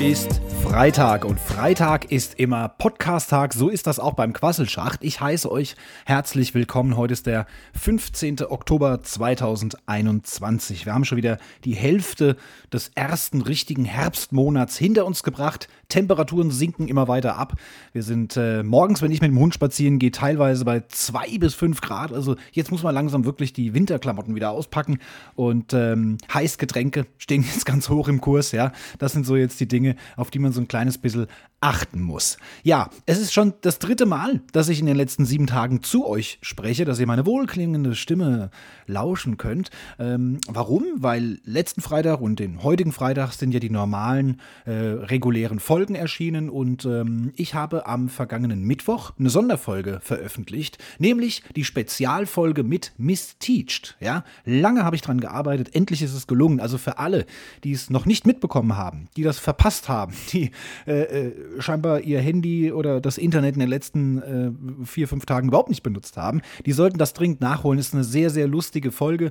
[0.00, 0.40] Heute ist
[0.70, 3.54] Freitag und Freitag ist immer Podcast-Tag.
[3.54, 5.02] So ist das auch beim Quasselschacht.
[5.02, 5.74] Ich heiße euch
[6.06, 6.96] herzlich willkommen.
[6.96, 8.44] Heute ist der 15.
[8.48, 10.86] Oktober 2021.
[10.86, 12.36] Wir haben schon wieder die Hälfte
[12.72, 15.66] des ersten richtigen Herbstmonats hinter uns gebracht.
[15.88, 17.54] Temperaturen sinken immer weiter ab.
[17.92, 21.52] Wir sind äh, morgens, wenn ich mit dem Hund spazieren gehe, teilweise bei zwei bis
[21.52, 22.12] fünf Grad.
[22.12, 25.00] Also jetzt muss man langsam wirklich die Winterklamotten wieder auspacken
[25.34, 28.52] und ähm, Heißgetränke stehen jetzt ganz hoch im Kurs.
[28.52, 31.26] Ja, das sind so jetzt die Dinge, auf die man so ein kleines bisschen
[31.60, 32.38] achten muss.
[32.62, 36.06] Ja, es ist schon das dritte Mal, dass ich in den letzten sieben Tagen zu
[36.06, 38.50] euch spreche, dass ihr meine wohlklingende Stimme
[38.86, 39.70] lauschen könnt.
[39.98, 40.86] Ähm, warum?
[40.96, 46.48] Weil letzten Freitag und den heutigen Freitag sind ja die normalen äh, regulären Folgen erschienen
[46.48, 53.36] und ähm, ich habe am vergangenen Mittwoch eine Sonderfolge veröffentlicht, nämlich die Spezialfolge mit Miss
[53.38, 53.96] Teached.
[54.00, 56.58] Ja, lange habe ich dran gearbeitet, endlich ist es gelungen.
[56.58, 57.26] Also für alle,
[57.64, 60.52] die es noch nicht mitbekommen haben, die das verpasst haben, die
[60.86, 65.48] äh, äh scheinbar ihr Handy oder das Internet in den letzten äh, vier, fünf Tagen
[65.48, 66.40] überhaupt nicht benutzt haben.
[66.66, 67.78] Die sollten das dringend nachholen.
[67.78, 69.30] Das ist eine sehr, sehr lustige Folge.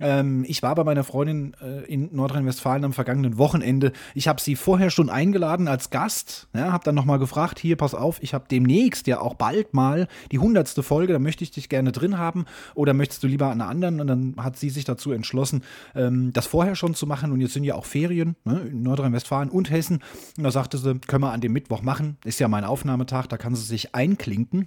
[0.00, 3.92] Ähm, ich war bei meiner Freundin äh, in Nordrhein-Westfalen am vergangenen Wochenende.
[4.14, 6.48] Ich habe sie vorher schon eingeladen als Gast.
[6.54, 10.08] Ja, habe dann nochmal gefragt, hier, pass auf, ich habe demnächst ja auch bald mal
[10.32, 12.46] die hundertste Folge, da möchte ich dich gerne drin haben.
[12.74, 14.00] Oder möchtest du lieber an einer anderen?
[14.00, 15.62] Und dann hat sie sich dazu entschlossen,
[15.94, 17.32] ähm, das vorher schon zu machen.
[17.32, 20.00] Und jetzt sind ja auch Ferien ne, in Nordrhein-Westfalen und Hessen.
[20.36, 22.16] Und da sagte sie, können wir an dem Mittwoch machen.
[22.24, 24.66] Ist ja mein Aufnahmetag, da kann sie sich einklinken.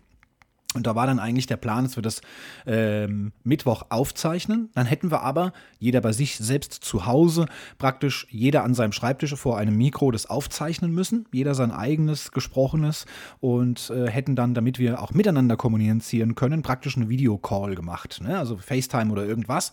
[0.73, 2.21] Und da war dann eigentlich der Plan, dass wir das
[2.65, 4.69] ähm, Mittwoch aufzeichnen.
[4.73, 7.45] Dann hätten wir aber, jeder bei sich selbst zu Hause,
[7.77, 11.25] praktisch jeder an seinem Schreibtisch vor einem Mikro das aufzeichnen müssen.
[11.31, 13.05] Jeder sein eigenes gesprochenes
[13.39, 18.21] und äh, hätten dann, damit wir auch miteinander kommunizieren können, praktisch einen Videocall gemacht.
[18.21, 18.37] Ne?
[18.37, 19.71] Also FaceTime oder irgendwas.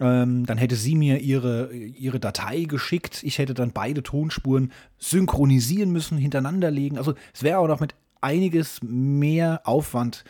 [0.00, 3.22] Ähm, dann hätte sie mir ihre, ihre Datei geschickt.
[3.22, 6.98] Ich hätte dann beide Tonspuren synchronisieren müssen, hintereinander legen.
[6.98, 7.94] Also es wäre auch noch mit
[8.24, 10.24] einiges mehr Aufwand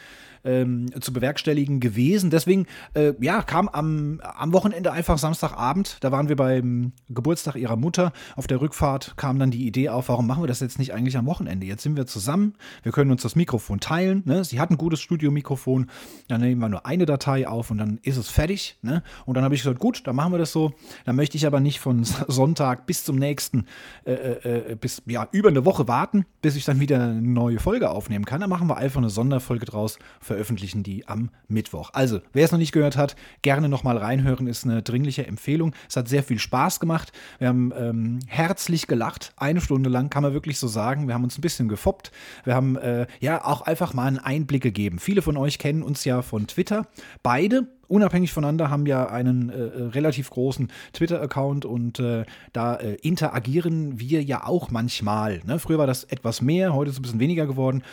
[0.44, 2.30] ähm, zu bewerkstelligen gewesen.
[2.30, 7.76] Deswegen, äh, ja, kam am, am Wochenende einfach Samstagabend, da waren wir beim Geburtstag ihrer
[7.76, 8.12] Mutter.
[8.36, 11.16] Auf der Rückfahrt kam dann die Idee auf, warum machen wir das jetzt nicht eigentlich
[11.16, 11.66] am Wochenende?
[11.66, 14.22] Jetzt sind wir zusammen, wir können uns das Mikrofon teilen.
[14.26, 14.44] Ne?
[14.44, 15.86] Sie hat ein gutes Studiomikrofon,
[16.28, 18.78] dann nehmen wir nur eine Datei auf und dann ist es fertig.
[18.82, 19.02] Ne?
[19.26, 20.72] Und dann habe ich gesagt, gut, dann machen wir das so.
[21.04, 23.66] Dann möchte ich aber nicht von Sonntag bis zum nächsten,
[24.04, 27.58] äh, äh, äh, bis ja, über eine Woche warten, bis ich dann wieder eine neue
[27.58, 28.40] Folge aufnehmen kann.
[28.40, 31.90] Dann machen wir einfach eine Sonderfolge draus für veröffentlichen die am Mittwoch.
[31.92, 35.72] Also, wer es noch nicht gehört hat, gerne nochmal reinhören, ist eine dringliche Empfehlung.
[35.88, 37.12] Es hat sehr viel Spaß gemacht.
[37.38, 41.06] Wir haben ähm, herzlich gelacht, eine Stunde lang, kann man wirklich so sagen.
[41.06, 42.10] Wir haben uns ein bisschen gefoppt.
[42.42, 44.98] Wir haben äh, ja auch einfach mal einen Einblick gegeben.
[44.98, 46.88] Viele von euch kennen uns ja von Twitter.
[47.22, 54.00] Beide unabhängig voneinander haben ja einen äh, relativ großen Twitter-Account und äh, da äh, interagieren
[54.00, 55.42] wir ja auch manchmal.
[55.44, 55.60] Ne?
[55.60, 57.84] Früher war das etwas mehr, heute ist es ein bisschen weniger geworden.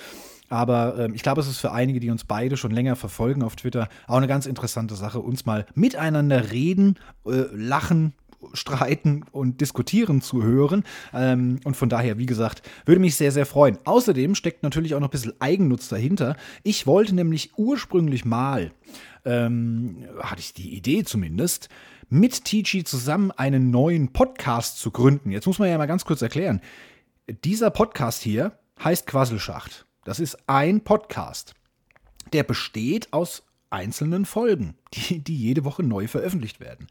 [0.51, 3.55] Aber ähm, ich glaube, es ist für einige, die uns beide schon länger verfolgen auf
[3.55, 8.13] Twitter, auch eine ganz interessante Sache, uns mal miteinander reden, äh, lachen,
[8.53, 10.83] streiten und diskutieren zu hören.
[11.13, 13.77] Ähm, und von daher, wie gesagt, würde mich sehr, sehr freuen.
[13.85, 16.35] Außerdem steckt natürlich auch noch ein bisschen Eigennutz dahinter.
[16.63, 18.71] Ich wollte nämlich ursprünglich mal,
[19.23, 21.69] ähm, hatte ich die Idee zumindest,
[22.09, 25.31] mit Tici zusammen einen neuen Podcast zu gründen.
[25.31, 26.59] Jetzt muss man ja mal ganz kurz erklären.
[27.45, 29.85] Dieser Podcast hier heißt Quasselschacht.
[30.03, 31.53] Das ist ein Podcast.
[32.33, 36.87] Der besteht aus einzelnen Folgen, die, die jede Woche neu veröffentlicht werden.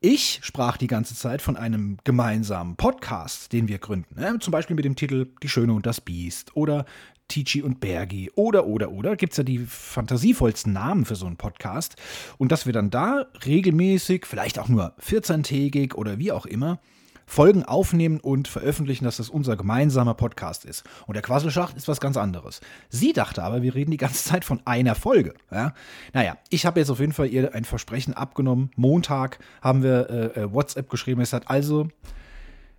[0.00, 4.20] Ich sprach die ganze Zeit von einem gemeinsamen Podcast, den wir gründen.
[4.20, 4.38] Ne?
[4.38, 6.84] Zum Beispiel mit dem Titel Die Schöne und das Biest oder
[7.26, 9.16] Tici und Bergi oder, oder, oder.
[9.16, 11.96] Gibt es ja die fantasievollsten Namen für so einen Podcast.
[12.36, 16.80] Und dass wir dann da regelmäßig, vielleicht auch nur 14-tägig oder wie auch immer,
[17.28, 20.82] Folgen aufnehmen und veröffentlichen, dass das unser gemeinsamer Podcast ist.
[21.06, 22.62] Und der Quasselschacht ist was ganz anderes.
[22.88, 25.34] Sie dachte aber, wir reden die ganze Zeit von einer Folge.
[25.52, 25.74] Ja?
[26.14, 28.70] Naja, ich habe jetzt auf jeden Fall ihr ein Versprechen abgenommen.
[28.76, 31.20] Montag haben wir äh, äh WhatsApp geschrieben.
[31.20, 31.88] Es hat also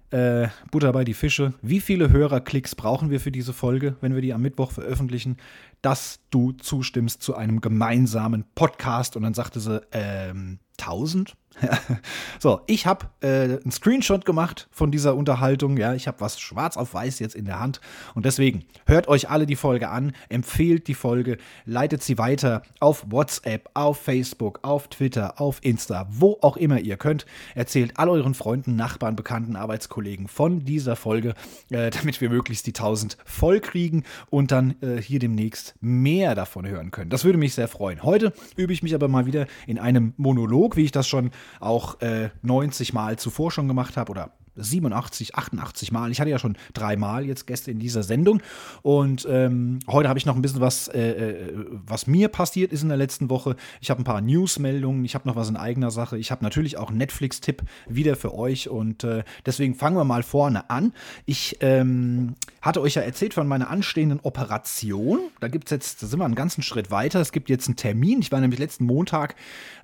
[0.10, 1.54] äh, Butter bei die Fische.
[1.62, 5.38] Wie viele Hörerklicks brauchen wir für diese Folge, wenn wir die am Mittwoch veröffentlichen,
[5.84, 9.16] dass du zustimmst zu einem gemeinsamen Podcast?
[9.16, 11.36] Und dann sagte sie, ähm, 1000?
[12.40, 15.78] so, ich habe äh, einen Screenshot gemacht von dieser Unterhaltung.
[15.78, 17.82] Ja, ich habe was schwarz auf weiß jetzt in der Hand.
[18.16, 23.06] Und deswegen hört euch alle die Folge an, empfehlt die Folge, leitet sie weiter auf
[23.10, 27.26] WhatsApp, auf Facebook, auf Twitter, auf Insta, wo auch immer ihr könnt.
[27.56, 31.34] Erzählt all euren Freunden, Nachbarn, Bekannten, Arbeitskollegen von dieser Folge,
[31.70, 36.68] äh, damit wir möglichst die 1000 voll kriegen und dann äh, hier demnächst mehr davon
[36.68, 37.10] hören können.
[37.10, 38.04] Das würde mich sehr freuen.
[38.04, 42.02] Heute übe ich mich aber mal wieder in einem Monolog, wie ich das schon auch
[42.02, 44.32] äh, 90 Mal zuvor schon gemacht habe oder
[44.64, 46.12] 87, 88 Mal.
[46.12, 48.42] Ich hatte ja schon dreimal jetzt Gäste in dieser Sendung.
[48.82, 51.54] Und ähm, heute habe ich noch ein bisschen was, äh, äh,
[51.86, 53.56] was mir passiert ist in der letzten Woche.
[53.82, 56.18] Ich habe ein paar Newsmeldungen, ich habe noch was in eigener Sache.
[56.18, 58.70] Ich habe natürlich auch einen Netflix-Tipp wieder für euch.
[58.70, 60.94] Und äh, deswegen fangen wir mal vorne an.
[61.26, 65.20] Ich ähm, hatte euch ja erzählt von meiner anstehenden Operation.
[65.40, 67.20] Da gibt es jetzt, da sind wir einen ganzen Schritt weiter.
[67.20, 68.20] Es gibt jetzt einen Termin.
[68.20, 69.36] Ich war nämlich letzten Montag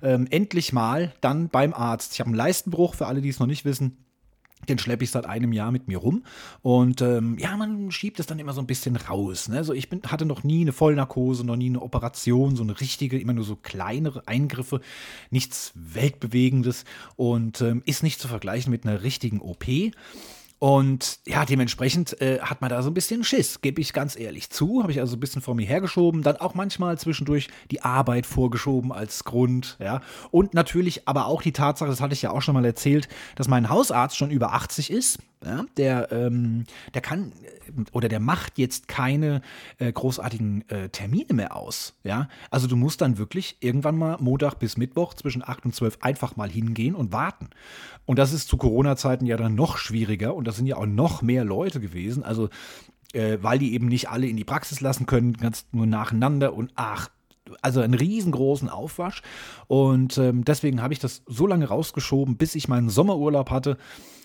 [0.02, 2.12] ähm, endlich mal dann beim Arzt.
[2.14, 3.96] Ich habe einen Leistenbruch, für alle, die es noch nicht wissen.
[4.68, 6.24] Den schleppe ich seit einem Jahr mit mir rum.
[6.62, 9.48] Und ähm, ja, man schiebt es dann immer so ein bisschen raus.
[9.48, 9.62] Ne?
[9.62, 13.18] So, ich bin, hatte noch nie eine Vollnarkose, noch nie eine Operation, so eine richtige,
[13.18, 14.80] immer nur so kleinere Eingriffe,
[15.30, 16.84] nichts Weltbewegendes
[17.16, 19.66] und ähm, ist nicht zu vergleichen mit einer richtigen OP.
[20.58, 24.48] Und ja, dementsprechend äh, hat man da so ein bisschen Schiss, gebe ich ganz ehrlich
[24.48, 24.82] zu.
[24.82, 26.22] Habe ich also ein bisschen vor mir hergeschoben.
[26.22, 29.76] Dann auch manchmal zwischendurch die Arbeit vorgeschoben als Grund.
[29.80, 30.00] Ja.
[30.30, 33.48] Und natürlich aber auch die Tatsache, das hatte ich ja auch schon mal erzählt, dass
[33.48, 35.18] mein Hausarzt schon über 80 ist.
[35.44, 39.42] Ja, der, ähm, der kann äh, oder der macht jetzt keine
[39.78, 41.94] äh, großartigen äh, Termine mehr aus.
[42.04, 42.28] Ja?
[42.50, 46.36] Also du musst dann wirklich irgendwann mal Montag bis Mittwoch zwischen 8 und 12 einfach
[46.36, 47.50] mal hingehen und warten.
[48.06, 51.20] Und das ist zu Corona-Zeiten ja dann noch schwieriger und das sind ja auch noch
[51.20, 52.22] mehr Leute gewesen.
[52.22, 52.48] Also
[53.12, 56.72] äh, weil die eben nicht alle in die Praxis lassen können, ganz nur nacheinander und
[56.76, 57.10] ach,
[57.62, 59.22] also einen riesengroßen Aufwasch.
[59.66, 63.76] Und ähm, deswegen habe ich das so lange rausgeschoben, bis ich meinen Sommerurlaub hatte.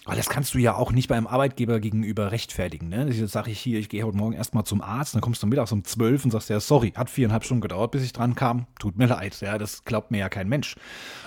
[0.06, 2.89] Aber das kannst du ja auch nicht beim Arbeitgeber gegenüber rechtfertigen.
[2.89, 3.07] Ne?
[3.12, 5.71] Jetzt sage ich hier, ich gehe heute Morgen erstmal zum Arzt, dann kommst du mittags
[5.71, 8.65] um zwölf und sagst ja, sorry, hat viereinhalb Stunden gedauert, bis ich dran kam.
[8.80, 10.75] Tut mir leid, ja, das glaubt mir ja kein Mensch.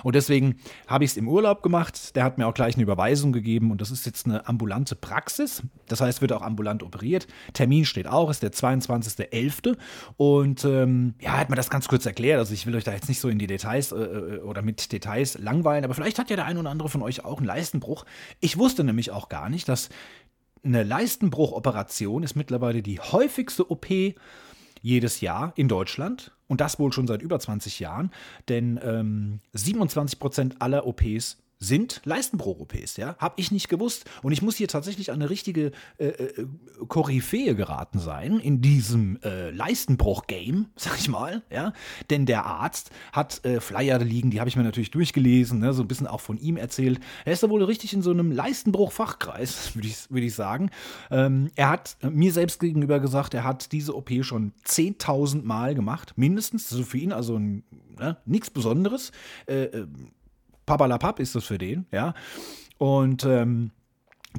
[0.03, 0.57] Und deswegen
[0.87, 2.17] habe ich es im Urlaub gemacht.
[2.17, 5.63] Der hat mir auch gleich eine Überweisung gegeben und das ist jetzt eine ambulante Praxis.
[5.87, 7.27] Das heißt, wird auch ambulant operiert.
[7.53, 9.77] Termin steht auch, ist der 22.11.
[10.17, 12.39] Und ähm, ja, hat mir das ganz kurz erklärt.
[12.39, 14.91] Also ich will euch da jetzt nicht so in die Details äh, äh oder mit
[14.91, 18.05] Details langweilen, aber vielleicht hat ja der ein oder andere von euch auch einen Leistenbruch.
[18.41, 19.89] Ich wusste wusste nämlich auch gar nicht, dass
[20.63, 23.85] eine Leistenbruchoperation ist mittlerweile die häufigste OP
[24.81, 26.31] jedes Jahr in Deutschland.
[26.47, 28.11] Und das wohl schon seit über 20 Jahren.
[28.49, 33.15] Denn ähm, 27 Prozent aller OPs sind Leistenbruch-OPs, ja.
[33.17, 34.05] Hab ich nicht gewusst.
[34.21, 36.47] Und ich muss hier tatsächlich an eine richtige äh, äh,
[36.87, 41.73] Koryphäe geraten sein in diesem äh, Leistenbruch-Game, sag ich mal, ja.
[42.09, 45.73] Denn der Arzt hat äh, Flyer liegen, die habe ich mir natürlich durchgelesen, ne?
[45.73, 46.99] so ein bisschen auch von ihm erzählt.
[47.23, 50.69] Er ist da wohl richtig in so einem Leistenbruch-Fachkreis, würde ich, würd ich sagen.
[51.09, 56.13] Ähm, er hat mir selbst gegenüber gesagt, er hat diese OP schon 10.000 Mal gemacht,
[56.17, 56.69] mindestens.
[56.69, 58.17] So für ihn also ne?
[58.25, 59.11] nichts Besonderes.
[60.65, 62.13] Papalapap ist das für den, ja.
[62.77, 63.71] Und ähm,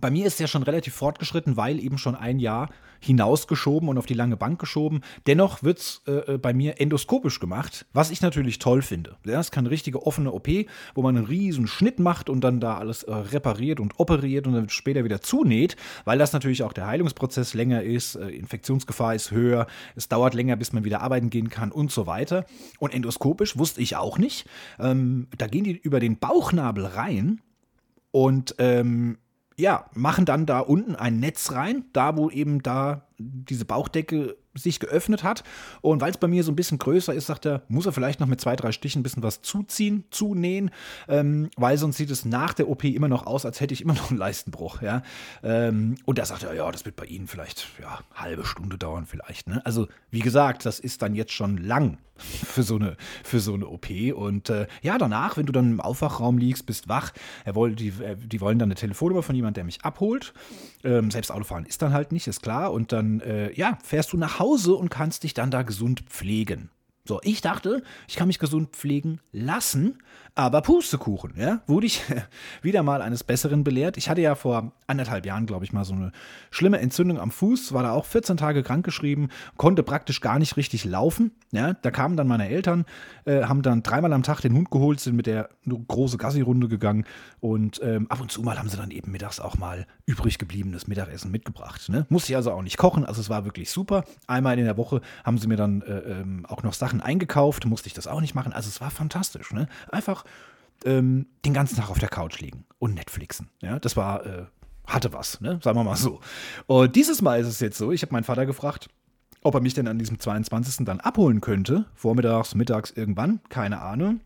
[0.01, 2.69] bei mir ist ja schon relativ fortgeschritten, weil eben schon ein Jahr
[3.01, 5.03] hinausgeschoben und auf die lange Bank geschoben.
[5.27, 9.17] Dennoch wird es äh, äh, bei mir endoskopisch gemacht, was ich natürlich toll finde.
[9.25, 10.49] Ja, es kann eine richtige offene OP,
[10.95, 14.55] wo man einen riesen Schnitt macht und dann da alles äh, repariert und operiert und
[14.55, 19.31] dann später wieder zunäht, weil das natürlich auch der Heilungsprozess länger ist, äh, Infektionsgefahr ist
[19.31, 22.47] höher, es dauert länger, bis man wieder arbeiten gehen kann und so weiter.
[22.79, 24.47] Und endoskopisch wusste ich auch nicht.
[24.79, 27.41] Ähm, da gehen die über den Bauchnabel rein
[28.11, 29.19] und ähm,
[29.59, 34.81] ja, machen dann da unten ein Netz rein, da wo eben da diese Bauchdecke sich
[34.81, 35.45] geöffnet hat.
[35.81, 38.21] Und weil es bei mir so ein bisschen größer ist, sagt er, muss er vielleicht
[38.21, 40.71] noch mit zwei, drei Stichen ein bisschen was zuziehen, zunähen,
[41.09, 43.95] ähm, weil sonst sieht es nach der OP immer noch aus, als hätte ich immer
[43.95, 44.83] noch einen Leistenbruch.
[44.83, 45.03] Ja?
[45.43, 49.07] Ähm, und da sagt er, ja, das wird bei Ihnen vielleicht ja, halbe Stunde dauern
[49.07, 49.49] vielleicht.
[49.49, 49.65] Ne?
[49.65, 53.67] Also wie gesagt, das ist dann jetzt schon lang für so eine, für so eine
[53.67, 53.89] OP.
[54.15, 57.13] Und äh, ja, danach, wenn du dann im Aufwachraum liegst, bist wach,
[57.45, 60.33] er wollte, die, äh, die wollen dann eine Telefonnummer von jemandem, der mich abholt.
[60.85, 62.73] Ähm, selbst Autofahren ist dann halt nicht, ist klar.
[62.73, 64.46] Und dann, äh, ja, fährst du nach Hause
[64.77, 66.71] und kannst dich dann da gesund pflegen.
[67.07, 69.99] So, ich dachte, ich kann mich gesund pflegen lassen,
[70.35, 72.03] aber Pustekuchen, ja, wurde ich
[72.63, 73.97] wieder mal eines Besseren belehrt.
[73.97, 76.13] Ich hatte ja vor anderthalb Jahren, glaube ich, mal so eine
[76.51, 80.85] schlimme Entzündung am Fuß, war da auch 14 Tage krankgeschrieben, konnte praktisch gar nicht richtig
[80.85, 81.31] laufen.
[81.53, 82.85] Ja, da kamen dann meine Eltern,
[83.25, 87.05] äh, haben dann dreimal am Tag den Hund geholt, sind mit der große Gassi-Runde gegangen
[87.41, 90.87] und ähm, ab und zu mal haben sie dann eben mittags auch mal übrig gebliebenes
[90.87, 91.89] Mittagessen mitgebracht.
[91.89, 92.05] Ne?
[92.09, 94.05] Musste ich also auch nicht kochen, also es war wirklich super.
[94.27, 97.89] Einmal in der Woche haben sie mir dann äh, ähm, auch noch Sachen eingekauft, musste
[97.89, 98.53] ich das auch nicht machen.
[98.53, 99.53] Also es war fantastisch.
[99.53, 99.69] Ne?
[99.91, 100.25] Einfach
[100.85, 103.49] ähm, den ganzen Tag auf der Couch liegen und Netflixen.
[103.61, 104.45] Ja, das war, äh,
[104.87, 105.59] hatte was, ne?
[105.63, 106.21] sagen wir mal so.
[106.67, 108.89] Und dieses Mal ist es jetzt so, ich habe meinen Vater gefragt,
[109.43, 110.85] ob er mich denn an diesem 22.
[110.85, 114.21] dann abholen könnte, vormittags, mittags, irgendwann, keine Ahnung.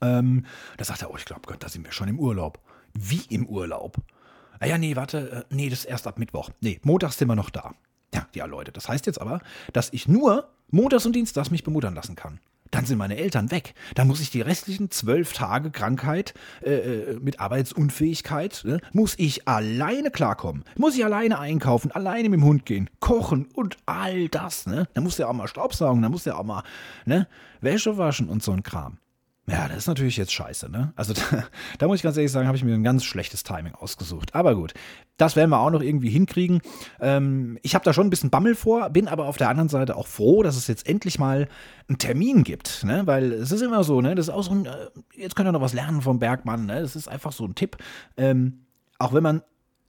[0.00, 0.44] Ähm,
[0.76, 2.60] da sagt er, oh, ich glaube, da sind wir schon im Urlaub.
[2.94, 3.96] Wie im Urlaub?
[4.60, 6.50] Ah ja, nee, warte, äh, nee, das ist erst ab Mittwoch.
[6.60, 7.74] Nee, montags sind wir noch da.
[8.14, 9.40] Ja, ja, Leute, das heißt jetzt aber,
[9.72, 12.40] dass ich nur montags und dienstags mich bemuttern lassen kann.
[12.70, 13.74] dann sind meine Eltern weg.
[13.94, 19.48] Dann muss ich die restlichen zwölf Tage Krankheit äh, äh, mit Arbeitsunfähigkeit, ne, muss ich
[19.48, 20.64] alleine klarkommen.
[20.76, 24.66] Muss ich alleine einkaufen, alleine mit dem Hund gehen, kochen und all das.
[24.66, 24.86] Ne?
[24.92, 26.62] Dann muss der auch mal Staubsaugen, dann muss der auch mal
[27.06, 27.26] ne,
[27.62, 28.98] Wäsche waschen und so ein Kram.
[29.48, 30.92] Ja, das ist natürlich jetzt scheiße, ne?
[30.94, 31.44] Also da,
[31.78, 34.34] da muss ich ganz ehrlich sagen, habe ich mir ein ganz schlechtes Timing ausgesucht.
[34.34, 34.74] Aber gut,
[35.16, 36.60] das werden wir auch noch irgendwie hinkriegen.
[37.00, 39.96] Ähm, ich habe da schon ein bisschen Bammel vor, bin aber auf der anderen Seite
[39.96, 41.48] auch froh, dass es jetzt endlich mal
[41.88, 43.06] einen Termin gibt, ne?
[43.06, 44.14] Weil es ist immer so, ne?
[44.14, 46.82] Das ist auch so ein, äh, jetzt könnt ihr noch was lernen vom Bergmann, ne?
[46.82, 47.78] Das ist einfach so ein Tipp.
[48.18, 48.66] Ähm,
[48.98, 49.42] auch wenn man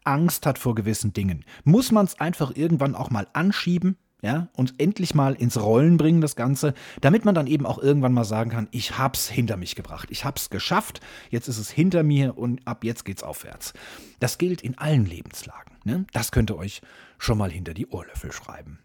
[0.06, 4.74] Angst hat vor gewissen Dingen, muss man es einfach irgendwann auch mal anschieben, ja, und
[4.80, 8.50] endlich mal ins Rollen bringen, das Ganze, damit man dann eben auch irgendwann mal sagen
[8.50, 11.00] kann, ich hab's hinter mich gebracht, ich hab's geschafft,
[11.30, 13.74] jetzt ist es hinter mir und ab jetzt geht's aufwärts.
[14.20, 15.78] Das gilt in allen Lebenslagen.
[15.86, 16.06] Ne?
[16.12, 16.82] Das könnt ihr euch
[17.18, 18.80] schon mal hinter die Ohrlöffel schreiben.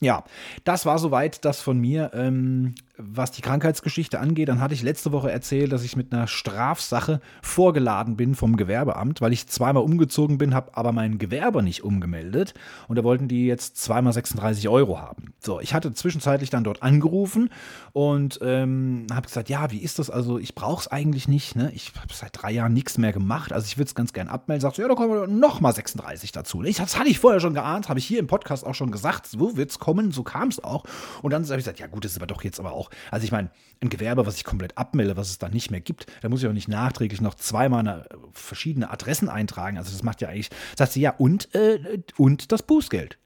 [0.00, 0.24] Ja,
[0.64, 2.10] das war soweit das von mir.
[2.14, 6.28] Ähm, was die Krankheitsgeschichte angeht, dann hatte ich letzte Woche erzählt, dass ich mit einer
[6.28, 11.82] Strafsache vorgeladen bin vom Gewerbeamt, weil ich zweimal umgezogen bin, habe aber mein Gewerbe nicht
[11.82, 12.54] umgemeldet
[12.86, 15.34] und da wollten die jetzt zweimal 36 Euro haben.
[15.40, 17.50] So, ich hatte zwischenzeitlich dann dort angerufen
[17.92, 20.08] und ähm, habe gesagt, ja, wie ist das?
[20.08, 21.56] Also ich brauche es eigentlich nicht.
[21.56, 21.72] Ne?
[21.74, 24.60] Ich habe seit drei Jahren nichts mehr gemacht, also ich würde es ganz gern abmelden.
[24.60, 26.62] Sagst du, ja, da kommen nochmal 36 dazu.
[26.62, 29.26] Ich, das hatte ich vorher schon geahnt, habe ich hier im Podcast auch schon gesagt,
[29.26, 30.84] so wird es kommen, so kam es auch.
[31.22, 32.90] Und dann habe ich gesagt, ja gut, das ist aber doch jetzt aber auch auch,
[33.10, 33.50] also ich meine,
[33.82, 36.48] ein Gewerbe, was ich komplett abmelde, was es dann nicht mehr gibt, da muss ich
[36.48, 39.78] auch nicht nachträglich noch zweimal verschiedene Adressen eintragen.
[39.78, 43.18] Also das macht ja eigentlich, sagt sie, ja, und, äh, und das Bußgeld.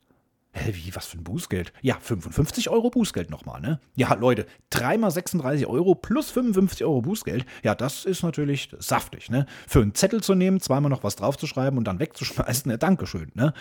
[0.52, 1.72] Hä, wie, was für ein Bußgeld?
[1.82, 3.80] Ja, 55 Euro Bußgeld nochmal, ne?
[3.94, 9.46] Ja, Leute, dreimal 36 Euro plus 55 Euro Bußgeld, ja, das ist natürlich saftig, ne?
[9.66, 12.78] Für einen Zettel zu nehmen, zweimal noch was draufzuschreiben und dann wegzuschmeißen, ne?
[12.78, 13.52] Dankeschön, ne?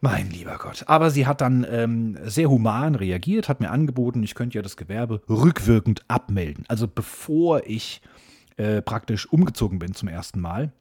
[0.00, 0.84] Mein lieber Gott.
[0.86, 4.76] Aber sie hat dann ähm, sehr human reagiert, hat mir angeboten, ich könnte ja das
[4.76, 6.64] Gewerbe rückwirkend abmelden.
[6.68, 8.02] Also bevor ich
[8.56, 10.72] äh, praktisch umgezogen bin zum ersten Mal,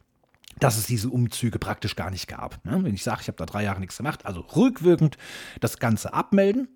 [0.60, 2.64] dass es diese Umzüge praktisch gar nicht gab.
[2.66, 2.84] Ne?
[2.84, 5.18] Wenn ich sage, ich habe da drei Jahre nichts gemacht, also rückwirkend
[5.60, 6.68] das Ganze abmelden.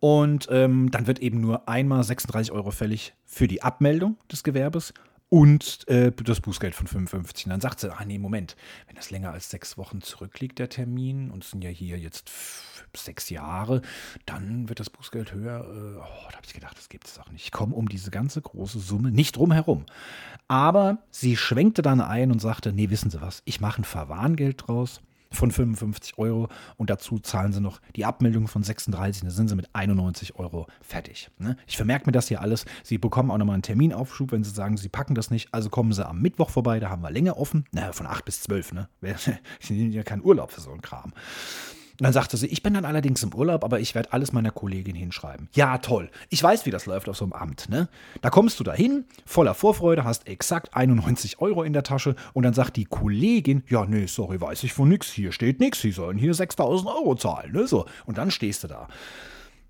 [0.00, 4.92] Und ähm, dann wird eben nur einmal 36 Euro fällig für die Abmeldung des Gewerbes
[5.34, 7.46] und äh, das Bußgeld von 55.
[7.46, 8.54] Und dann sagt sie, ah nee, Moment,
[8.86, 12.30] wenn das länger als sechs Wochen zurückliegt, der Termin, und es sind ja hier jetzt
[12.96, 13.82] sechs Jahre,
[14.26, 15.64] dann wird das Bußgeld höher.
[15.64, 17.46] Äh, oh, da habe ich gedacht, das gibt es auch nicht.
[17.46, 19.86] Ich komme um diese ganze große Summe nicht drum herum.
[20.46, 24.68] Aber sie schwenkte dann ein und sagte, nee, wissen Sie was, ich mache ein Verwarngeld
[24.68, 25.00] draus
[25.34, 29.56] von 55 Euro und dazu zahlen sie noch die Abmeldung von 36, da sind sie
[29.56, 31.30] mit 91 Euro fertig.
[31.38, 31.56] Ne?
[31.66, 32.64] Ich vermerke mir das hier alles.
[32.82, 35.52] Sie bekommen auch nochmal einen Terminaufschub, wenn sie sagen, sie packen das nicht.
[35.52, 37.64] Also kommen sie am Mittwoch vorbei, da haben wir länger offen.
[37.72, 38.88] Naja, von 8 bis 12, ne?
[39.60, 41.12] Ich nehme ja keinen Urlaub für so einen Kram.
[42.00, 44.50] Und dann sagte sie, ich bin dann allerdings im Urlaub, aber ich werde alles meiner
[44.50, 45.48] Kollegin hinschreiben.
[45.54, 46.10] Ja, toll.
[46.28, 47.68] Ich weiß, wie das läuft auf so einem Amt.
[47.68, 47.88] Ne?
[48.20, 52.52] Da kommst du dahin, voller Vorfreude, hast exakt 91 Euro in der Tasche und dann
[52.52, 55.12] sagt die Kollegin, ja, nee, sorry, weiß ich von nix.
[55.12, 55.80] Hier steht nix.
[55.80, 57.52] Sie sollen hier 6000 Euro zahlen.
[57.52, 57.68] Ne?
[57.68, 57.86] So.
[58.06, 58.88] Und dann stehst du da.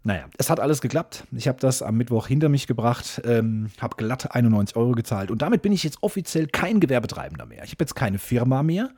[0.03, 1.25] Naja, es hat alles geklappt.
[1.33, 5.41] Ich habe das am Mittwoch hinter mich gebracht, ähm, habe glatt 91 Euro gezahlt und
[5.41, 7.65] damit bin ich jetzt offiziell kein Gewerbetreibender mehr.
[7.65, 8.91] Ich habe jetzt keine Firma mehr.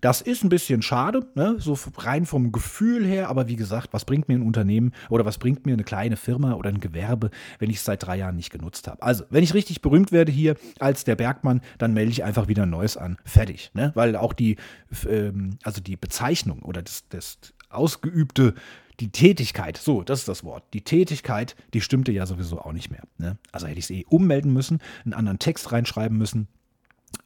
[0.00, 1.56] Das ist ein bisschen schade, ne?
[1.58, 5.38] so rein vom Gefühl her, aber wie gesagt, was bringt mir ein Unternehmen oder was
[5.38, 8.50] bringt mir eine kleine Firma oder ein Gewerbe, wenn ich es seit drei Jahren nicht
[8.50, 9.02] genutzt habe?
[9.02, 12.64] Also, wenn ich richtig berühmt werde hier als der Bergmann, dann melde ich einfach wieder
[12.64, 13.16] ein neues an.
[13.24, 13.70] Fertig.
[13.74, 13.92] Ne?
[13.94, 14.56] Weil auch die,
[15.08, 17.38] ähm, also die Bezeichnung oder das, das
[17.70, 18.54] ausgeübte
[19.00, 20.64] die Tätigkeit, so, das ist das Wort.
[20.72, 23.02] Die Tätigkeit, die stimmte ja sowieso auch nicht mehr.
[23.18, 23.36] Ne?
[23.52, 26.48] Also hätte ich es eh ummelden müssen, einen anderen Text reinschreiben müssen.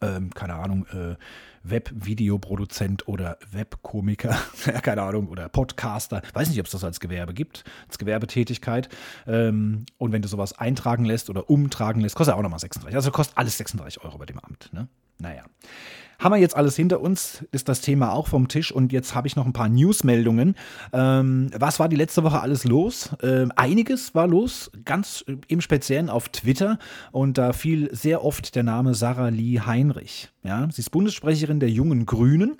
[0.00, 1.16] Ähm, keine Ahnung, äh,
[1.62, 4.36] Web-Videoproduzent oder Webkomiker,
[4.82, 6.22] keine Ahnung, oder Podcaster.
[6.32, 8.88] Weiß nicht, ob es das als Gewerbe gibt, als Gewerbetätigkeit.
[9.26, 12.94] Ähm, und wenn du sowas eintragen lässt oder umtragen lässt, kostet auch nochmal 36.
[12.94, 14.70] Also kostet alles 36 Euro bei dem Amt.
[14.72, 14.88] Ne?
[15.20, 15.42] Naja.
[16.20, 19.26] Haben wir jetzt alles hinter uns, ist das Thema auch vom Tisch und jetzt habe
[19.26, 20.54] ich noch ein paar Newsmeldungen.
[20.92, 23.08] Ähm, was war die letzte Woche alles los?
[23.22, 26.78] Ähm, einiges war los, ganz im Speziellen auf Twitter
[27.10, 30.28] und da fiel sehr oft der Name Sarah Lee Heinrich.
[30.42, 32.58] Ja, sie ist Bundessprecherin der Jungen Grünen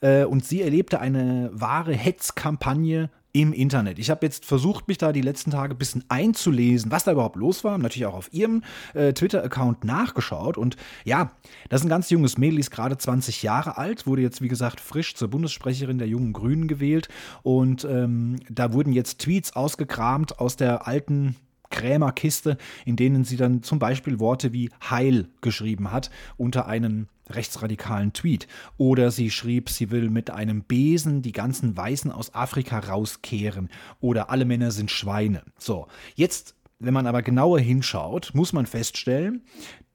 [0.00, 3.98] äh, und sie erlebte eine wahre Hetzkampagne im Internet.
[3.98, 7.36] Ich habe jetzt versucht, mich da die letzten Tage ein bisschen einzulesen, was da überhaupt
[7.36, 7.76] los war.
[7.76, 8.62] Natürlich auch auf ihrem
[8.94, 10.56] äh, Twitter-Account nachgeschaut.
[10.56, 11.30] Und ja,
[11.68, 14.80] das ist ein ganz junges Mädel, ist gerade 20 Jahre alt, wurde jetzt, wie gesagt,
[14.80, 17.08] frisch zur Bundessprecherin der jungen Grünen gewählt.
[17.42, 21.36] Und ähm, da wurden jetzt Tweets ausgekramt aus der alten
[21.70, 28.12] Krämerkiste, in denen sie dann zum Beispiel Worte wie Heil geschrieben hat unter einen rechtsradikalen
[28.12, 28.48] Tweet.
[28.76, 33.68] Oder sie schrieb, sie will mit einem Besen die ganzen Weißen aus Afrika rauskehren.
[34.00, 35.42] Oder alle Männer sind Schweine.
[35.58, 39.42] So, jetzt wenn man aber genauer hinschaut, muss man feststellen,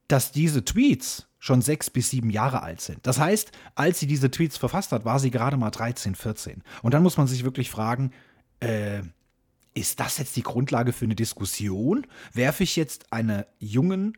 [0.08, 3.00] dass diese Tweets schon sechs bis sieben Jahre alt sind.
[3.04, 6.64] Das heißt, als sie diese Tweets verfasst hat, war sie gerade mal 13, 14.
[6.82, 8.12] Und dann muss man sich wirklich fragen,
[8.60, 9.02] äh,
[9.74, 12.06] ist das jetzt die Grundlage für eine Diskussion?
[12.34, 14.18] Werfe ich jetzt einer jungen,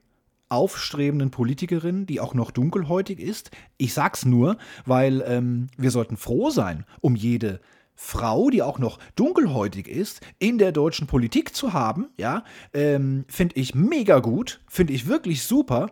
[0.50, 3.51] aufstrebenden Politikerin, die auch noch dunkelhäutig ist?
[3.77, 7.59] Ich sag's nur, weil ähm, wir sollten froh sein um jede
[7.95, 12.43] Frau, die auch noch dunkelhäutig ist, in der deutschen Politik zu haben, ja,
[12.74, 15.91] ähm, finde ich mega gut, finde ich wirklich super.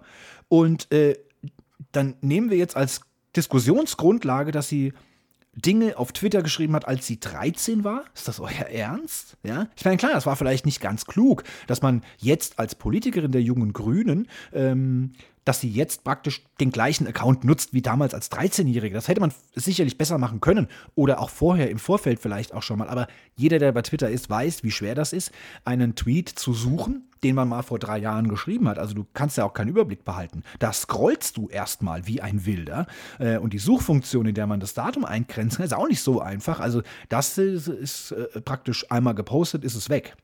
[0.49, 1.17] Und äh,
[1.93, 3.01] dann nehmen wir jetzt als
[3.35, 4.93] Diskussionsgrundlage, dass sie
[5.55, 8.03] Dinge auf Twitter geschrieben hat, als sie 13 war?
[8.15, 9.37] Ist das euer Ernst?
[9.43, 9.67] Ja?
[9.75, 13.41] Ich meine, klar, das war vielleicht nicht ganz klug, dass man jetzt als Politikerin der
[13.41, 15.13] jungen Grünen ähm,
[15.45, 18.95] dass sie jetzt praktisch den gleichen Account nutzt wie damals als 13-Jährige.
[18.95, 22.79] Das hätte man sicherlich besser machen können oder auch vorher im Vorfeld vielleicht auch schon
[22.79, 22.89] mal.
[22.89, 25.31] Aber jeder, der bei Twitter ist, weiß, wie schwer das ist,
[25.65, 28.77] einen Tweet zu suchen, den man mal vor drei Jahren geschrieben hat.
[28.77, 30.43] Also du kannst ja auch keinen Überblick behalten.
[30.59, 32.85] Da scrollst du erstmal wie ein Wilder.
[33.19, 36.59] Äh, und die Suchfunktion, in der man das Datum eingrenzt, ist auch nicht so einfach.
[36.59, 40.15] Also das ist, ist äh, praktisch einmal gepostet, ist es weg.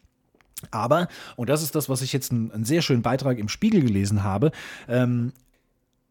[0.71, 3.81] Aber, und das ist das, was ich jetzt einen, einen sehr schönen Beitrag im Spiegel
[3.81, 4.51] gelesen habe,
[4.87, 5.33] ähm,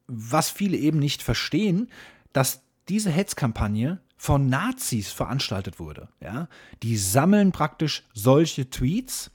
[0.06, 1.88] was viele eben nicht verstehen,
[2.32, 6.08] dass diese Hetzkampagne von Nazis veranstaltet wurde.
[6.20, 6.48] Ja?
[6.82, 9.30] Die sammeln praktisch solche Tweets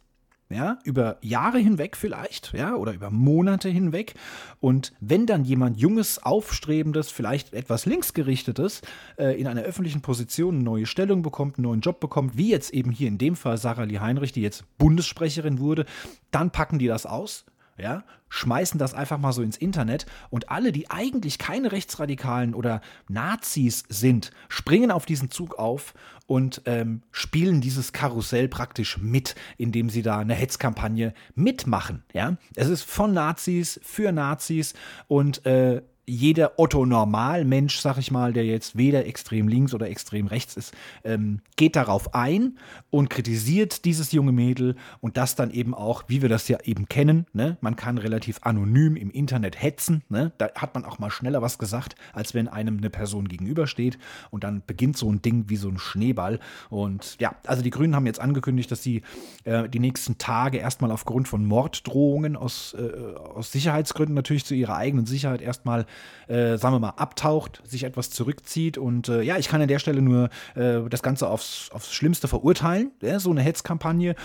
[0.54, 4.14] ja, über Jahre hinweg vielleicht, ja, oder über Monate hinweg.
[4.60, 8.82] Und wenn dann jemand Junges, Aufstrebendes, vielleicht etwas linksgerichtetes,
[9.18, 12.74] äh, in einer öffentlichen Position eine neue Stellung bekommt, einen neuen Job bekommt, wie jetzt
[12.74, 15.86] eben hier in dem Fall Sarah Lee Heinrich, die jetzt Bundessprecherin wurde,
[16.32, 17.46] dann packen die das aus,
[17.78, 22.82] ja, schmeißen das einfach mal so ins Internet und alle, die eigentlich keine Rechtsradikalen oder
[23.08, 25.94] Nazis sind, springen auf diesen Zug auf
[26.34, 32.02] und ähm, spielen dieses Karussell praktisch mit, indem sie da eine Hetzkampagne mitmachen.
[32.12, 34.74] Ja, es ist von Nazis für Nazis
[35.08, 40.58] und äh, jeder Otto-Normal-Mensch, sag ich mal, der jetzt weder extrem links oder extrem rechts
[40.58, 40.74] ist,
[41.06, 42.58] ähm, geht darauf ein
[42.90, 46.90] und kritisiert dieses junge Mädel und das dann eben auch, wie wir das ja eben
[46.90, 47.58] kennen, ne?
[47.62, 50.34] man kann relativ anonym im Internet hetzen, ne?
[50.38, 53.98] da hat man auch mal schneller was gesagt, als wenn einem eine Person gegenübersteht
[54.30, 56.40] und dann beginnt so ein Ding wie so ein Schneeball
[56.70, 59.04] und ja, also die Grünen haben jetzt angekündigt, dass sie
[59.46, 64.76] äh, die nächsten Tage erstmal aufgrund von Morddrohungen aus, äh, aus Sicherheitsgründen natürlich zu ihrer
[64.76, 65.86] eigenen Sicherheit erstmal
[66.28, 68.78] äh, sagen wir mal, abtaucht, sich etwas zurückzieht.
[68.78, 72.28] Und äh, ja, ich kann an der Stelle nur äh, das Ganze aufs, aufs Schlimmste
[72.28, 74.16] verurteilen, ja, so eine Hetzkampagne.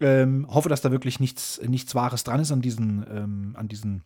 [0.00, 4.02] Ähm, hoffe, dass da wirklich nichts, nichts Wahres dran ist an diesen, ähm, an diesen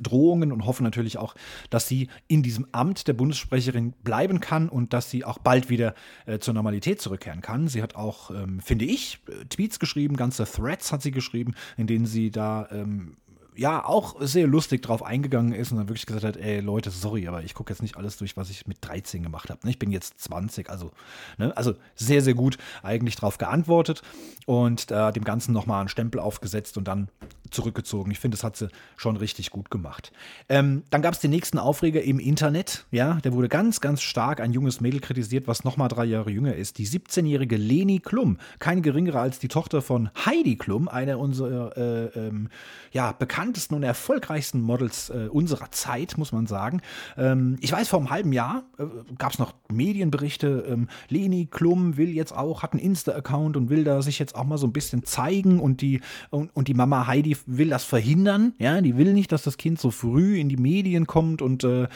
[0.00, 1.34] Drohungen und hoffe natürlich auch,
[1.70, 5.94] dass sie in diesem Amt der Bundessprecherin bleiben kann und dass sie auch bald wieder
[6.26, 7.68] äh, zur Normalität zurückkehren kann.
[7.68, 11.86] Sie hat auch, ähm, finde ich, äh, Tweets geschrieben, ganze Threads hat sie geschrieben, in
[11.86, 13.16] denen sie da ähm,
[13.56, 17.28] ja auch sehr lustig drauf eingegangen ist und dann wirklich gesagt hat, ey Leute, sorry,
[17.28, 19.60] aber ich gucke jetzt nicht alles durch, was ich mit 13 gemacht habe.
[19.64, 19.70] Ne?
[19.70, 20.90] Ich bin jetzt 20, also,
[21.38, 21.56] ne?
[21.56, 24.02] also sehr, sehr gut eigentlich drauf geantwortet
[24.46, 27.08] und äh, dem Ganzen nochmal einen Stempel aufgesetzt und dann
[27.50, 28.10] zurückgezogen.
[28.10, 30.12] Ich finde, das hat sie schon richtig gut gemacht.
[30.48, 32.86] Ähm, dann gab es den nächsten Aufreger im Internet.
[32.90, 36.56] Ja, der wurde ganz, ganz stark ein junges Mädel kritisiert, was nochmal drei Jahre jünger
[36.56, 36.78] ist.
[36.78, 42.06] Die 17-jährige Leni Klum, keine geringere als die Tochter von Heidi Klum, einer unserer äh,
[42.18, 42.48] ähm,
[42.92, 43.12] ja,
[43.42, 46.80] bekanntesten und erfolgreichsten Models äh, unserer Zeit, muss man sagen.
[47.16, 48.84] Ähm, ich weiß, vor einem halben Jahr äh,
[49.18, 50.64] gab es noch Medienberichte.
[50.68, 54.44] Ähm, Leni Klum will jetzt auch, hat einen Insta-Account und will da sich jetzt auch
[54.44, 56.00] mal so ein bisschen zeigen und die,
[56.30, 58.54] und, und die Mama Heidi will das verhindern.
[58.58, 61.88] Ja, die will nicht, dass das Kind so früh in die Medien kommt und äh,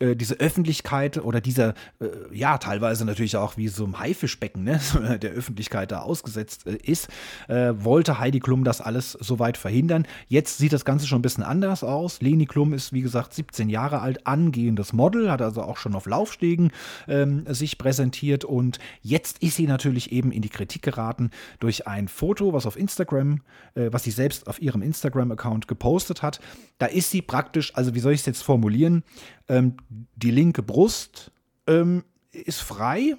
[0.00, 4.80] äh, diese Öffentlichkeit oder dieser, äh, ja, teilweise natürlich auch wie so ein Haifischbecken, ne,
[5.22, 7.08] der Öffentlichkeit da ausgesetzt äh, ist,
[7.48, 10.06] äh, wollte Heidi Klum das alles soweit verhindern.
[10.28, 12.20] Jetzt sieht das Ganze schon ein bisschen anders aus.
[12.20, 16.06] Leni Klum ist, wie gesagt, 17 Jahre alt, angehendes Model, hat also auch schon auf
[16.06, 16.70] Laufstegen
[17.08, 21.30] ähm, sich präsentiert und jetzt ist sie natürlich eben in die Kritik geraten
[21.60, 23.40] durch ein Foto, was auf Instagram,
[23.74, 26.40] äh, was sie selbst auf ihrem Instagram-Account gepostet hat.
[26.78, 29.02] Da ist sie praktisch, also wie soll ich es jetzt formulieren,
[29.48, 29.76] ähm,
[30.16, 31.32] die linke Brust
[31.66, 33.16] ähm, ist frei,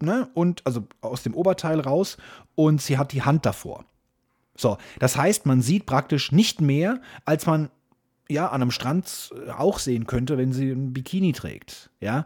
[0.00, 0.28] ne?
[0.34, 2.16] Und also aus dem Oberteil raus
[2.54, 3.84] und sie hat die Hand davor.
[4.56, 7.70] So, das heißt, man sieht praktisch nicht mehr, als man
[8.28, 11.90] ja an einem Strand auch sehen könnte, wenn sie ein Bikini trägt.
[12.00, 12.24] Ja.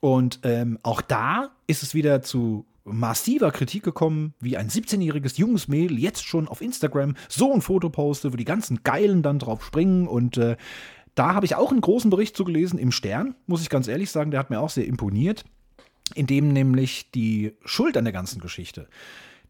[0.00, 5.66] Und ähm, auch da ist es wieder zu massiver Kritik gekommen, wie ein 17-jähriges junges
[5.66, 9.64] Mädel jetzt schon auf Instagram so ein Foto postet, wo die ganzen Geilen dann drauf
[9.64, 10.56] springen und äh,
[11.16, 14.12] da habe ich auch einen großen Bericht zu gelesen im Stern, muss ich ganz ehrlich
[14.12, 15.44] sagen, der hat mir auch sehr imponiert,
[16.14, 18.88] in dem nämlich die Schuld an der ganzen Geschichte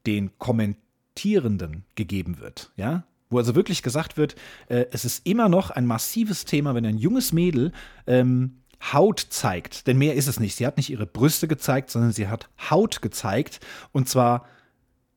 [0.07, 4.37] den Kommentaren Pubertierenden gegeben wird, ja, wo also wirklich gesagt wird,
[4.68, 7.72] äh, es ist immer noch ein massives Thema, wenn ein junges Mädel
[8.07, 8.59] ähm,
[8.92, 10.55] Haut zeigt, denn mehr ist es nicht.
[10.55, 13.61] Sie hat nicht ihre Brüste gezeigt, sondern sie hat Haut gezeigt
[13.92, 14.46] und zwar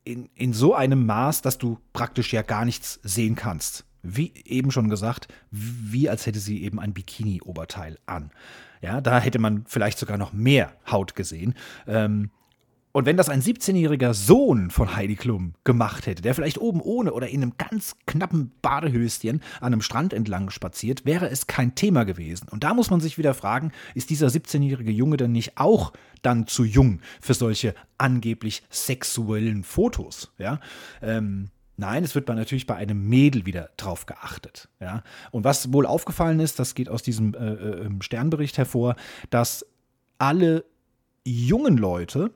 [0.05, 3.85] in, in so einem Maß, dass du praktisch ja gar nichts sehen kannst.
[4.01, 8.31] Wie eben schon gesagt, wie als hätte sie eben ein Bikini-Oberteil an.
[8.81, 11.53] Ja, da hätte man vielleicht sogar noch mehr Haut gesehen.
[11.85, 12.31] Ähm,
[12.91, 17.13] und wenn das ein 17-jähriger Sohn von Heidi Klum gemacht hätte, der vielleicht oben ohne
[17.13, 22.03] oder in einem ganz knappen Badehöschen an einem Strand entlang spaziert, wäre es kein Thema
[22.03, 22.47] gewesen.
[22.49, 26.47] Und da muss man sich wieder fragen, ist dieser 17-jährige Junge denn nicht auch dann
[26.47, 30.31] zu jung für solche angeblich sexuellen Fotos?
[30.39, 30.59] Ja,
[31.03, 34.67] ähm, Nein, es wird man natürlich bei einem Mädel wieder drauf geachtet.
[34.81, 35.01] Ja?
[35.31, 38.97] Und was wohl aufgefallen ist, das geht aus diesem äh, äh, Sternbericht hervor,
[39.29, 39.65] dass
[40.17, 40.65] alle
[41.23, 42.31] jungen Leute,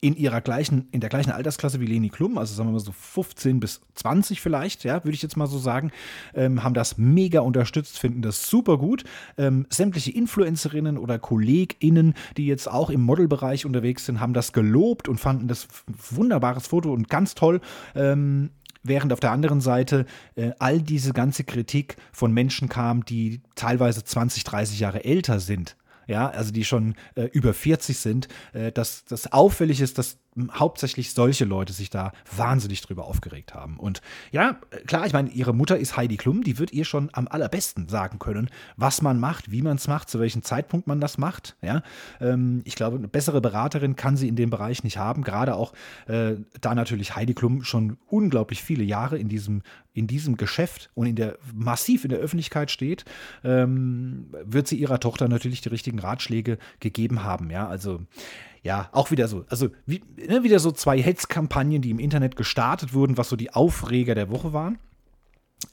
[0.00, 2.92] in ihrer gleichen, in der gleichen Altersklasse wie Leni Klum, also sagen wir mal so
[2.92, 5.90] 15 bis 20 vielleicht, ja, würde ich jetzt mal so sagen,
[6.34, 9.02] ähm, haben das mega unterstützt, finden das super gut.
[9.36, 15.08] Ähm, sämtliche Influencerinnen oder KollegInnen, die jetzt auch im Modelbereich unterwegs sind, haben das gelobt
[15.08, 15.66] und fanden das
[16.10, 17.60] wunderbares Foto und ganz toll.
[17.96, 18.50] Ähm,
[18.88, 24.04] während auf der anderen Seite äh, all diese ganze Kritik von Menschen kam, die teilweise
[24.04, 25.76] 20, 30 Jahre älter sind
[26.08, 30.16] ja, also die schon äh, über 40 sind, äh, dass das auffällig ist, dass
[30.52, 33.78] hauptsächlich solche Leute sich da wahnsinnig drüber aufgeregt haben.
[33.78, 37.28] Und ja, klar, ich meine, ihre Mutter ist Heidi Klum, die wird ihr schon am
[37.28, 41.18] allerbesten sagen können, was man macht, wie man es macht, zu welchem Zeitpunkt man das
[41.18, 41.56] macht.
[41.62, 41.82] Ja,
[42.20, 45.72] ähm, ich glaube, eine bessere Beraterin kann sie in dem Bereich nicht haben, gerade auch
[46.06, 49.62] äh, da natürlich Heidi Klum schon unglaublich viele Jahre in diesem
[49.98, 53.04] in diesem Geschäft und in der massiv in der Öffentlichkeit steht,
[53.42, 57.50] ähm, wird sie ihrer Tochter natürlich die richtigen Ratschläge gegeben haben.
[57.50, 58.02] Ja, also
[58.62, 62.94] ja, auch wieder so, also wie, ne, wieder so zwei Hetzkampagnen, die im Internet gestartet
[62.94, 64.78] wurden, was so die Aufreger der Woche waren.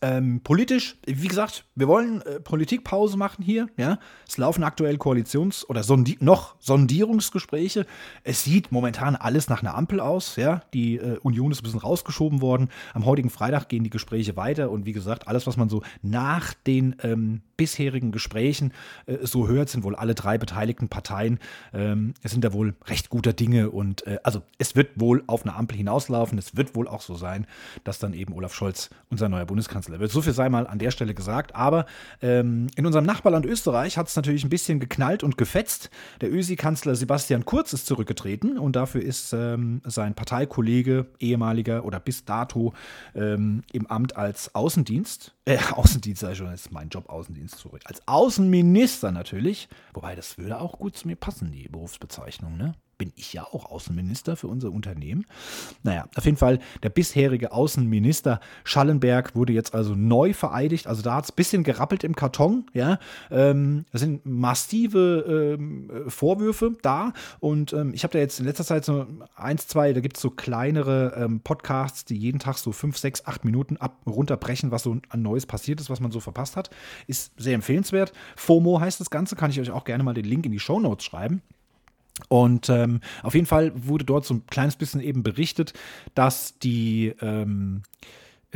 [0.02, 3.68] Ähm, politisch, wie gesagt, wir wollen äh, Politikpause machen hier.
[3.78, 7.86] Ja, es laufen aktuell Koalitions- oder Sondi noch Sondierungsgespräche.
[8.24, 10.38] Es sieht momentan alles nach einer Ampel aus.
[10.38, 12.70] Ja, die äh, Union ist ein bisschen rausgeschoben worden.
[12.94, 16.54] Am heutigen Freitag gehen die Gespräche weiter und wie gesagt, alles, was man so nach
[16.66, 18.74] den ähm, bisherigen Gesprächen
[19.06, 21.40] äh, so hört, sind wohl alle drei beteiligten Parteien.
[21.74, 25.44] Ähm, es sind da wohl recht guter Dinge und äh, also es wird wohl auf
[25.44, 26.38] eine Ampel hinauslaufen.
[26.40, 27.46] Es wird wohl auch so sein,
[27.84, 30.12] dass dann eben Olaf Scholz unser neuer Bundeskanzler wird.
[30.12, 31.56] So viel sei mal an der Stelle gesagt.
[31.56, 31.86] Aber
[32.22, 35.90] ähm, in unserem Nachbarland Österreich hat es natürlich ein bisschen geknallt und gefetzt.
[36.22, 42.26] Der Ösi-Kanzler Sebastian Kurz ist zurückgetreten und dafür ist ähm, sein Parteikollege, ehemaliger oder bis
[42.26, 42.74] dato
[43.14, 47.82] ähm, im Amt als Außendienst, äh, Außendienst sei schon, das ist mein Job, Außendienst zurück.
[47.86, 49.70] Als Außenminister natürlich.
[49.94, 52.76] Wobei, das würde auch gut zu mir passen, die Berufsbezeichnung, ne?
[52.98, 55.26] Bin ich ja auch Außenminister für unser Unternehmen.
[55.84, 60.88] Naja, auf jeden Fall, der bisherige Außenminister Schallenberg wurde jetzt also neu vereidigt.
[60.88, 62.66] Also da hat es ein bisschen gerappelt im Karton.
[62.74, 63.00] Ja,
[63.32, 67.14] ähm, das sind massive ähm, Vorwürfe da.
[67.40, 69.06] Und ähm, ich habe da jetzt in letzter Zeit so
[69.36, 73.26] eins, zwei, da gibt es so kleinere ähm, Podcasts, die jeden Tag so fünf, sechs,
[73.26, 76.70] acht Minuten ab runterbrechen, was so an Neues passiert ist, was man so verpasst hat.
[77.08, 78.14] Ist sehr empfehlenswert.
[78.36, 80.80] FOMO heißt das Ganze, kann ich euch auch gerne mal den Link in die Show
[80.80, 81.42] Notes schreiben.
[82.30, 85.74] Und ähm, auf jeden Fall wurde dort so ein kleines bisschen eben berichtet,
[86.14, 87.84] dass die ähm,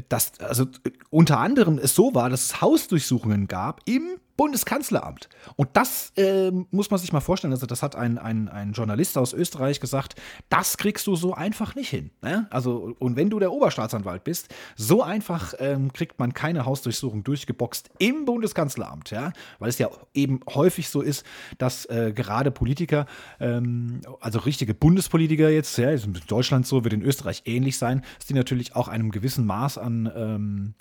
[0.07, 0.65] dass also
[1.09, 5.27] unter anderem es so war, dass es Hausdurchsuchungen gab im Bundeskanzleramt.
[5.57, 7.51] Und das äh, muss man sich mal vorstellen.
[7.51, 10.15] Also, das hat ein, ein, ein Journalist aus Österreich gesagt,
[10.47, 12.11] das kriegst du so einfach nicht hin.
[12.21, 12.47] Ne?
[12.49, 14.47] Also, und wenn du der Oberstaatsanwalt bist,
[14.77, 20.39] so einfach ähm, kriegt man keine Hausdurchsuchung durchgeboxt im Bundeskanzleramt, ja, weil es ja eben
[20.47, 21.25] häufig so ist,
[21.57, 23.07] dass äh, gerade Politiker,
[23.41, 28.05] ähm, also richtige Bundespolitiker jetzt, ja, ist in Deutschland so, wird in Österreich ähnlich sein,
[28.17, 30.73] dass die natürlich auch einem gewissen Maß an, ähm,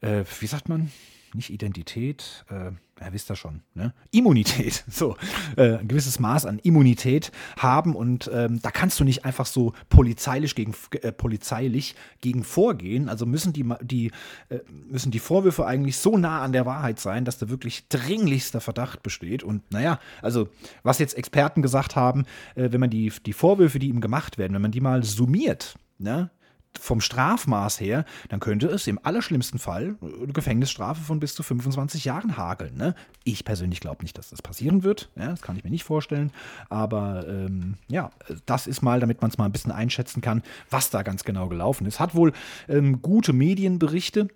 [0.00, 0.90] äh, wie sagt man,
[1.34, 2.70] nicht Identität, äh,
[3.00, 3.92] ja, wisst ihr schon, ne?
[4.12, 5.16] Immunität, so,
[5.56, 9.72] äh, ein gewisses Maß an Immunität haben und ähm, da kannst du nicht einfach so
[9.88, 13.08] polizeilich gegen, äh, polizeilich gegen vorgehen.
[13.08, 14.10] Also müssen die, die,
[14.48, 18.60] äh, müssen die Vorwürfe eigentlich so nah an der Wahrheit sein, dass da wirklich dringlichster
[18.60, 19.42] Verdacht besteht.
[19.42, 20.48] Und naja, also
[20.82, 24.54] was jetzt Experten gesagt haben, äh, wenn man die, die Vorwürfe, die ihm gemacht werden,
[24.54, 26.30] wenn man die mal summiert, ne?
[26.78, 32.04] Vom Strafmaß her, dann könnte es im allerschlimmsten Fall eine Gefängnisstrafe von bis zu 25
[32.04, 32.76] Jahren hageln.
[32.76, 32.94] Ne?
[33.24, 35.10] Ich persönlich glaube nicht, dass das passieren wird.
[35.16, 36.32] Ja, das kann ich mir nicht vorstellen.
[36.68, 38.10] Aber ähm, ja,
[38.46, 41.48] das ist mal, damit man es mal ein bisschen einschätzen kann, was da ganz genau
[41.48, 42.00] gelaufen ist.
[42.00, 42.32] Hat wohl
[42.68, 44.28] ähm, gute Medienberichte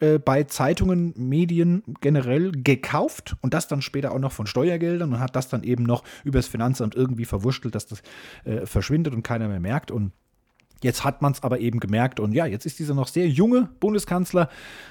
[0.00, 5.20] äh, bei Zeitungen, Medien generell gekauft und das dann später auch noch von Steuergeldern und
[5.20, 8.02] hat das dann eben noch übers Finanzamt irgendwie verwurschtelt, dass das
[8.44, 9.90] äh, verschwindet und keiner mehr merkt.
[9.90, 10.12] Und
[10.86, 13.68] Jetzt hat man es aber eben gemerkt und ja, jetzt ist dieser noch sehr junge
[13.80, 14.48] Bundeskanzler,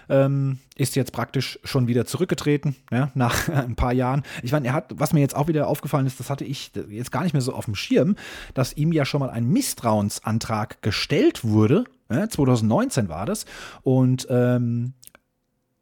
[0.09, 4.23] ähm, ist jetzt praktisch schon wieder zurückgetreten, ja, nach ein paar Jahren.
[4.43, 7.13] Ich meine, er hat, was mir jetzt auch wieder aufgefallen ist, das hatte ich jetzt
[7.13, 8.17] gar nicht mehr so auf dem Schirm,
[8.53, 11.85] dass ihm ja schon mal ein Misstrauensantrag gestellt wurde.
[12.11, 13.45] Ja, 2019 war das.
[13.81, 14.95] Und ähm,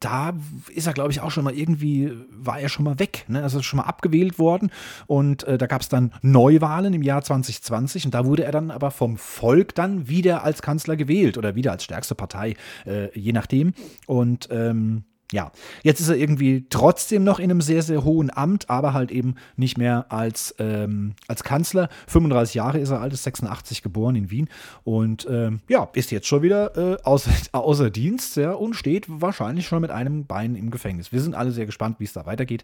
[0.04, 0.34] da
[0.74, 3.24] ist er, glaube ich, auch schon mal irgendwie, war er schon mal weg.
[3.28, 3.42] Ne?
[3.42, 4.70] Also schon mal abgewählt worden.
[5.06, 8.04] Und äh, da gab es dann Neuwahlen im Jahr 2020.
[8.04, 11.72] Und da wurde er dann aber vom Volk dann wieder als Kanzler gewählt oder wieder
[11.72, 12.54] als stärkste Partei,
[12.86, 13.72] äh, je nachdem.
[14.06, 15.50] Und ähm, ja,
[15.82, 19.34] jetzt ist er irgendwie trotzdem noch in einem sehr, sehr hohen Amt, aber halt eben
[19.56, 21.88] nicht mehr als, ähm, als Kanzler.
[22.06, 24.48] 35 Jahre ist er alt, ist 86 geboren in Wien
[24.84, 29.66] und ähm, ja, ist jetzt schon wieder äh, außer, außer Dienst ja, und steht wahrscheinlich
[29.66, 31.10] schon mit einem Bein im Gefängnis.
[31.10, 32.62] Wir sind alle sehr gespannt, wie es da weitergeht.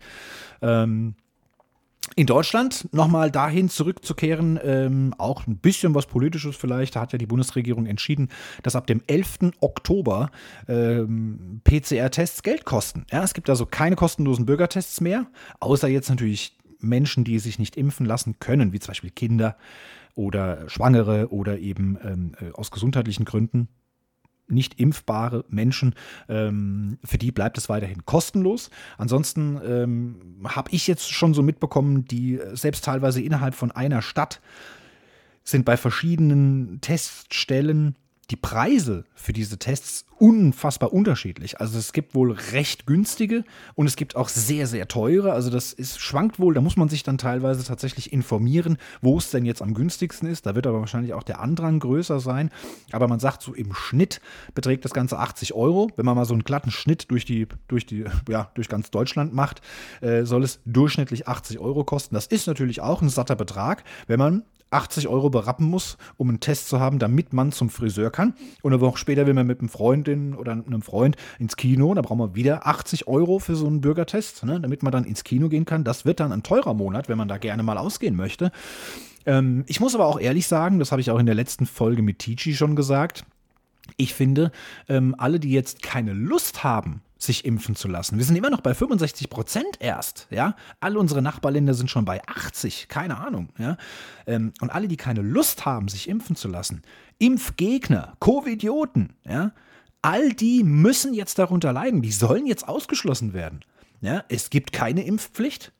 [0.63, 1.17] Ähm,
[2.17, 6.97] in Deutschland nochmal dahin zurückzukehren, ähm, auch ein bisschen was Politisches vielleicht.
[6.97, 8.29] Da hat ja die Bundesregierung entschieden,
[8.63, 9.53] dass ab dem 11.
[9.61, 10.31] Oktober
[10.69, 13.07] ähm, PCR-Tests Geld kosten.
[13.11, 15.27] Ja, es gibt also keine kostenlosen Bürgertests mehr,
[15.61, 19.57] außer jetzt natürlich Menschen, die sich nicht impfen lassen können, wie zum Beispiel Kinder
[20.15, 23.69] oder Schwangere oder eben ähm, äh, aus gesundheitlichen Gründen
[24.51, 25.95] nicht impfbare Menschen,
[26.29, 28.71] ähm, für die bleibt es weiterhin kostenlos.
[28.99, 34.03] Ansonsten ähm, habe ich jetzt schon so mitbekommen, die äh, selbst teilweise innerhalb von einer
[34.03, 34.41] Stadt
[35.45, 37.97] sind bei verschiedenen Teststellen
[38.31, 41.61] die Preise für diese Tests unfassbar unterschiedlich.
[41.61, 43.43] Also es gibt wohl recht günstige
[43.75, 45.33] und es gibt auch sehr, sehr teure.
[45.33, 49.31] Also das ist, schwankt wohl, da muss man sich dann teilweise tatsächlich informieren, wo es
[49.31, 50.45] denn jetzt am günstigsten ist.
[50.45, 52.51] Da wird aber wahrscheinlich auch der Andrang größer sein.
[52.93, 54.21] Aber man sagt so, im Schnitt
[54.55, 55.91] beträgt das Ganze 80 Euro.
[55.97, 59.33] Wenn man mal so einen glatten Schnitt durch die, durch die, ja, durch ganz Deutschland
[59.33, 59.63] macht,
[60.03, 62.15] äh, soll es durchschnittlich 80 Euro kosten.
[62.15, 66.41] Das ist natürlich auch ein satter Betrag, wenn man 80 Euro berappen muss, um einen
[66.41, 68.35] Test zu haben, damit man zum Friseur kann.
[68.63, 69.69] Und eine Woche später will man mit einem
[70.11, 71.95] Freundin oder einem Freund ins Kino.
[71.95, 75.25] Da brauchen wir wieder 80 Euro für so einen Bürgertest, ne, damit man dann ins
[75.25, 75.85] Kino gehen kann.
[75.85, 78.51] Das wird dann ein teurer Monat, wenn man da gerne mal ausgehen möchte.
[79.27, 82.03] Ähm, ich muss aber auch ehrlich sagen, das habe ich auch in der letzten Folge
[82.03, 83.25] mit Tici schon gesagt.
[83.97, 84.53] Ich finde,
[84.89, 88.17] ähm, alle, die jetzt keine Lust haben, sich impfen zu lassen.
[88.17, 90.57] Wir sind immer noch bei 65 Prozent erst, ja.
[90.81, 93.77] Alle unsere Nachbarländer sind schon bei 80, keine Ahnung, ja.
[94.27, 96.83] Ähm, und alle, die keine Lust haben, sich impfen zu lassen,
[97.19, 99.53] Impfgegner, Covidioten, ja,
[100.03, 102.03] all die müssen jetzt darunter leiden.
[102.03, 103.61] Die sollen jetzt ausgeschlossen werden.
[104.01, 105.73] Ja, es gibt keine Impfpflicht.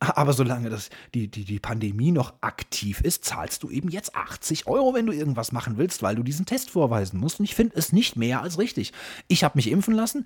[0.00, 4.68] Aber solange das, die, die, die Pandemie noch aktiv ist, zahlst du eben jetzt 80
[4.68, 7.40] Euro, wenn du irgendwas machen willst, weil du diesen Test vorweisen musst.
[7.40, 8.92] Und ich finde es nicht mehr als richtig.
[9.26, 10.24] Ich habe mich impfen lassen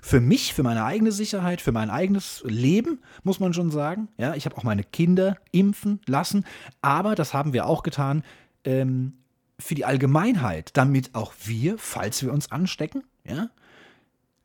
[0.00, 4.08] für mich, für meine eigene Sicherheit, für mein eigenes Leben, muss man schon sagen.
[4.16, 6.44] Ja, ich habe auch meine Kinder impfen lassen,
[6.80, 8.22] aber das haben wir auch getan
[8.64, 9.14] ähm,
[9.60, 13.50] für die Allgemeinheit, damit auch wir, falls wir uns anstecken, ja,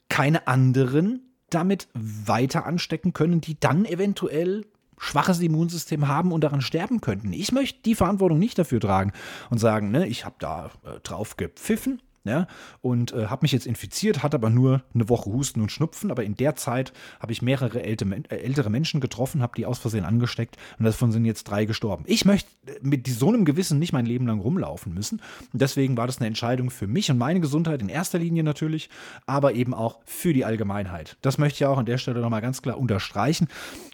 [0.09, 4.65] keine anderen damit weiter anstecken können, die dann eventuell
[4.97, 7.33] schwaches Immunsystem haben und daran sterben könnten.
[7.33, 9.11] Ich möchte die Verantwortung nicht dafür tragen
[9.49, 12.47] und sagen, ne, ich habe da äh, drauf gepfiffen ja,
[12.81, 16.09] und äh, habe mich jetzt infiziert, hatte aber nur eine Woche Husten und Schnupfen.
[16.09, 19.77] Aber in der Zeit habe ich mehrere ältere, äh, ältere Menschen getroffen, habe die aus
[19.77, 22.03] Versehen angesteckt und davon sind jetzt drei gestorben.
[22.07, 25.21] Ich möchte äh, mit so einem Gewissen nicht mein Leben lang rumlaufen müssen.
[25.53, 28.89] Und deswegen war das eine Entscheidung für mich und meine Gesundheit in erster Linie natürlich,
[29.27, 31.17] aber eben auch für die Allgemeinheit.
[31.21, 33.47] Das möchte ich auch an der Stelle nochmal ganz klar unterstreichen.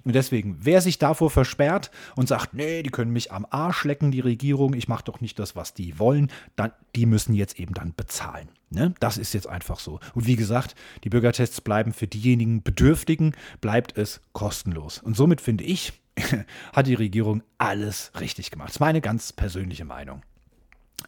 [0.05, 4.11] Und deswegen, wer sich davor versperrt und sagt, nee, die können mich am Arsch lecken,
[4.11, 7.73] die Regierung, ich mache doch nicht das, was die wollen, dann, die müssen jetzt eben
[7.73, 8.49] dann bezahlen zahlen.
[8.69, 8.93] Ne?
[8.99, 9.99] Das ist jetzt einfach so.
[10.13, 14.99] Und wie gesagt, die Bürgertests bleiben für diejenigen Bedürftigen, bleibt es kostenlos.
[14.99, 15.93] Und somit finde ich,
[16.73, 18.69] hat die Regierung alles richtig gemacht.
[18.69, 20.21] Das ist meine ganz persönliche Meinung.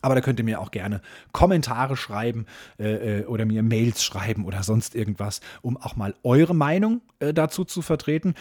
[0.02, 2.48] Aber da könnt ihr mir auch gerne Kommentare schreiben
[2.80, 7.34] äh, äh, oder mir Mails schreiben oder sonst irgendwas, um auch mal eure Meinung äh,
[7.34, 8.34] dazu zu vertreten.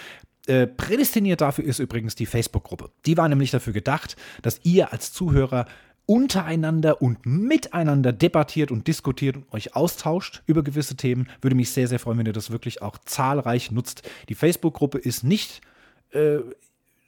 [0.46, 2.90] Äh, prädestiniert dafür ist übrigens die Facebook-Gruppe.
[3.06, 5.66] Die war nämlich dafür gedacht, dass ihr als Zuhörer
[6.12, 11.26] untereinander und miteinander debattiert und diskutiert und euch austauscht über gewisse Themen.
[11.40, 14.02] Würde mich sehr, sehr freuen, wenn ihr das wirklich auch zahlreich nutzt.
[14.28, 15.62] Die Facebook-Gruppe ist nicht,
[16.10, 16.40] äh,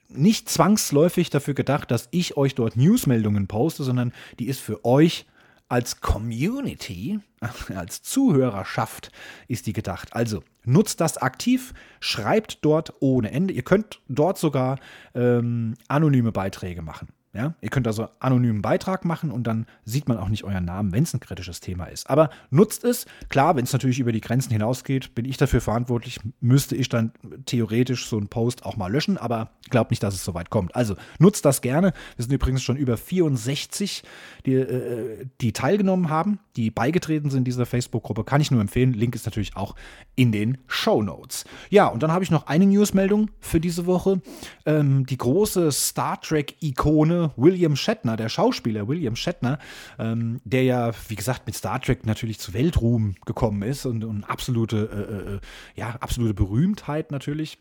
[0.09, 5.27] nicht zwangsläufig dafür gedacht, dass ich euch dort Newsmeldungen poste, sondern die ist für euch
[5.69, 7.21] als Community,
[7.75, 9.13] als Zuhörerschaft
[9.49, 10.15] ist die gedacht.
[10.15, 13.53] Also nutzt das aktiv, schreibt dort ohne Ende.
[13.53, 14.79] Ihr könnt dort sogar
[15.15, 17.09] ähm, anonyme Beiträge machen.
[17.35, 20.93] Ja, ihr könnt also anonymen Beitrag machen und dann sieht man auch nicht euren Namen,
[20.93, 22.09] wenn es ein kritisches Thema ist.
[22.09, 23.07] Aber nutzt es.
[23.29, 27.11] Klar, wenn es natürlich über die Grenzen hinausgeht, bin ich dafür verantwortlich, müsste ich dann
[27.45, 30.77] theoretisch so einen Post auch mal löschen, aber glaubt nicht, dass es so weit kommt.
[30.77, 31.93] Also nutzt das gerne.
[32.15, 34.05] Wir sind übrigens schon über 64,
[34.47, 38.23] die, äh, die teilgenommen haben, die beigetreten sind dieser Facebook-Gruppe.
[38.23, 38.93] Kann ich nur empfehlen.
[38.93, 39.75] Link ist natürlich auch
[40.15, 41.45] in den Show Notes.
[41.71, 44.21] Ja, und dann habe ich noch eine Newsmeldung für diese Woche.
[44.67, 49.59] Ähm, die große Star Trek-Ikone William Shatner, der Schauspieler William Shatner,
[49.99, 54.25] ähm, der ja, wie gesagt, mit Star Trek natürlich zu Weltruhm gekommen ist und, und
[54.25, 55.41] absolute, äh, äh,
[55.81, 57.59] ja, absolute Berühmtheit natürlich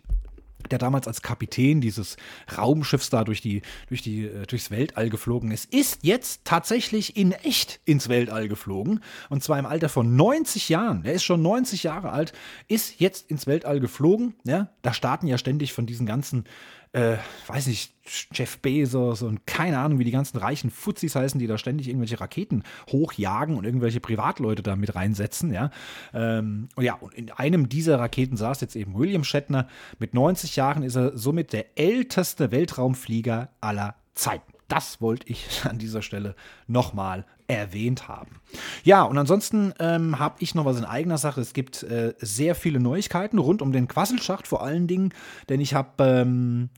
[0.72, 2.18] der damals als Kapitän dieses
[2.58, 7.32] Raumschiffs da durch die, durch die, äh, durchs Weltall geflogen ist, ist jetzt tatsächlich in
[7.32, 9.02] echt ins Weltall geflogen.
[9.30, 11.04] Und zwar im Alter von 90 Jahren.
[11.06, 12.34] Er ist schon 90 Jahre alt,
[12.68, 14.36] ist jetzt ins Weltall geflogen.
[14.44, 16.46] Ja, da starten ja ständig von diesen ganzen
[16.94, 17.92] äh, weiß nicht,
[18.32, 22.20] Jeff Bezos und keine Ahnung, wie die ganzen reichen Fuzis heißen, die da ständig irgendwelche
[22.20, 25.72] Raketen hochjagen und irgendwelche Privatleute da mit reinsetzen, ja.
[26.14, 29.68] Ähm, und ja, und in einem dieser Raketen saß jetzt eben William Shatner.
[30.00, 34.53] Mit 90 Jahren ist er somit der älteste Weltraumflieger aller Zeiten.
[34.68, 36.36] Das wollte ich an dieser Stelle
[36.68, 38.42] nochmal erwähnt haben.
[38.84, 41.42] Ja, und ansonsten ähm, habe ich noch was in eigener Sache.
[41.42, 45.14] Es gibt äh, sehr viele Neuigkeiten rund um den Quasselschacht vor allen Dingen,
[45.50, 46.70] denn ich habe ähm,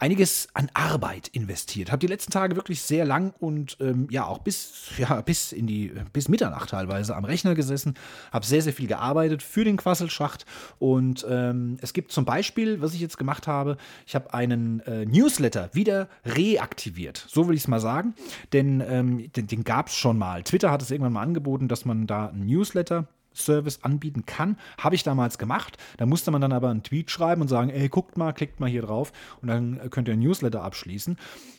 [0.00, 1.92] einiges an Arbeit investiert.
[1.92, 5.66] Habe die letzten Tage wirklich sehr lang und ähm, ja auch bis ja bis in
[5.66, 7.94] die bis Mitternacht teilweise am Rechner gesessen,
[8.32, 10.46] habe sehr sehr viel gearbeitet für den Quasselschacht
[10.78, 15.04] und ähm, es gibt zum Beispiel, was ich jetzt gemacht habe, ich habe einen äh,
[15.04, 18.14] Newsletter wieder reaktiviert, so will ich es mal sagen,
[18.52, 20.42] denn ähm, den, den gab es schon mal.
[20.42, 23.06] Twitter hat es irgendwann mal angeboten, dass man da einen Newsletter
[23.44, 24.56] Service anbieten kann.
[24.78, 25.78] Habe ich damals gemacht.
[25.96, 28.68] Da musste man dann aber einen Tweet schreiben und sagen, ey, guckt mal, klickt mal
[28.68, 31.16] hier drauf und dann könnt ihr ein Newsletter abschließen.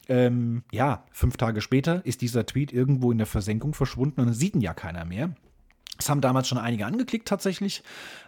[0.10, 4.36] Ähm, ja, fünf Tage später ist dieser Tweet irgendwo in der Versenkung verschwunden und dann
[4.36, 5.34] sieht ihn ja keiner mehr.
[6.02, 7.84] Das haben damals schon einige angeklickt tatsächlich,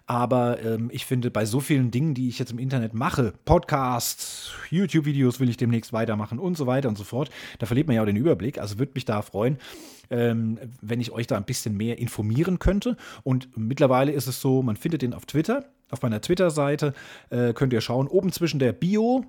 [0.05, 4.51] aber ähm, ich finde, bei so vielen Dingen, die ich jetzt im Internet mache, Podcasts,
[4.69, 8.03] YouTube-Videos will ich demnächst weitermachen und so weiter und so fort, da verliert man ja
[8.03, 8.59] auch den Überblick.
[8.59, 9.57] Also würde mich da freuen,
[10.11, 12.95] ähm, wenn ich euch da ein bisschen mehr informieren könnte.
[13.23, 15.65] Und mittlerweile ist es so, man findet den auf Twitter.
[15.89, 16.93] Auf meiner Twitter-Seite
[17.31, 19.25] äh, könnt ihr schauen, oben zwischen der Bio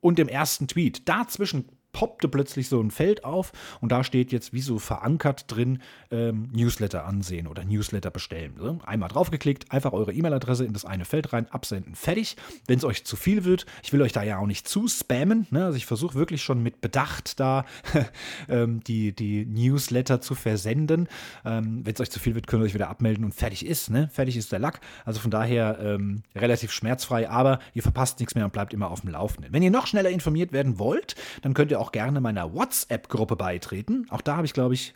[0.00, 1.06] und dem ersten Tweet.
[1.10, 5.80] Dazwischen poppte plötzlich so ein Feld auf und da steht jetzt wie so verankert drin
[6.10, 8.54] ähm, Newsletter ansehen oder Newsletter bestellen.
[8.58, 12.36] So, einmal draufgeklickt, einfach eure E-Mail-Adresse in das eine Feld rein, absenden, fertig.
[12.66, 15.46] Wenn es euch zu viel wird, ich will euch da ja auch nicht zu spammen,
[15.50, 15.66] ne?
[15.66, 17.64] also ich versuche wirklich schon mit Bedacht da
[18.48, 21.08] ähm, die, die Newsletter zu versenden.
[21.44, 23.90] Ähm, Wenn es euch zu viel wird, könnt ihr euch wieder abmelden und fertig ist.
[23.90, 24.08] Ne?
[24.12, 24.80] Fertig ist der Lack.
[25.04, 29.02] Also von daher ähm, relativ schmerzfrei, aber ihr verpasst nichts mehr und bleibt immer auf
[29.02, 29.52] dem Laufenden.
[29.52, 34.06] Wenn ihr noch schneller informiert werden wollt, dann könnt ihr auch gerne meiner WhatsApp-Gruppe beitreten.
[34.10, 34.94] Auch da habe ich, glaube ich,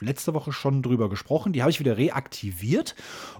[0.00, 1.52] letzte Woche schon drüber gesprochen.
[1.52, 2.94] Die habe ich wieder reaktiviert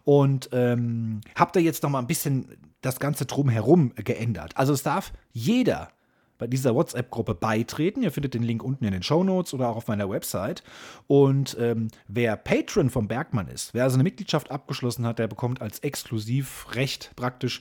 [0.04, 4.56] und ähm, habe da jetzt noch mal ein bisschen das Ganze drumherum geändert.
[4.56, 5.90] Also es darf jeder
[6.38, 8.02] bei dieser WhatsApp-Gruppe beitreten.
[8.02, 10.64] Ihr findet den Link unten in den Show Notes oder auch auf meiner Website.
[11.06, 15.62] Und ähm, wer Patron vom Bergmann ist, wer also eine Mitgliedschaft abgeschlossen hat, der bekommt
[15.62, 17.60] als Exklusivrecht praktisch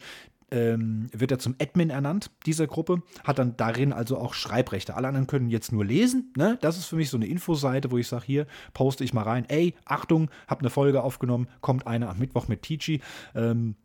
[0.51, 4.95] ähm, wird er zum Admin ernannt, dieser Gruppe, hat dann darin also auch Schreibrechte.
[4.95, 6.33] Alle anderen können jetzt nur lesen.
[6.37, 6.57] Ne?
[6.61, 9.45] Das ist für mich so eine Infoseite, wo ich sage, hier poste ich mal rein,
[9.47, 13.01] ey, Achtung, hab eine Folge aufgenommen, kommt eine am Mittwoch mit Tici.
[13.33, 13.75] Ähm,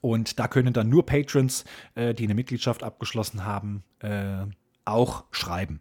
[0.00, 4.46] und da können dann nur Patrons, äh, die eine Mitgliedschaft abgeschlossen haben, äh,
[4.84, 5.80] auch schreiben.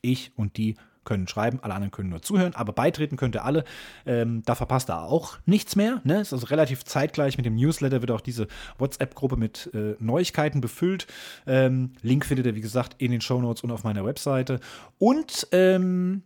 [0.00, 0.76] Ich und die
[1.08, 3.64] können schreiben, alle anderen können nur zuhören, aber beitreten könnt ihr alle.
[4.04, 6.02] Ähm, da verpasst ihr auch nichts mehr.
[6.04, 6.20] Ne?
[6.20, 11.06] Ist also relativ zeitgleich mit dem Newsletter wird auch diese WhatsApp-Gruppe mit äh, Neuigkeiten befüllt.
[11.46, 14.60] Ähm, Link findet ihr, wie gesagt, in den Show Notes und auf meiner Webseite.
[14.98, 16.24] Und ähm,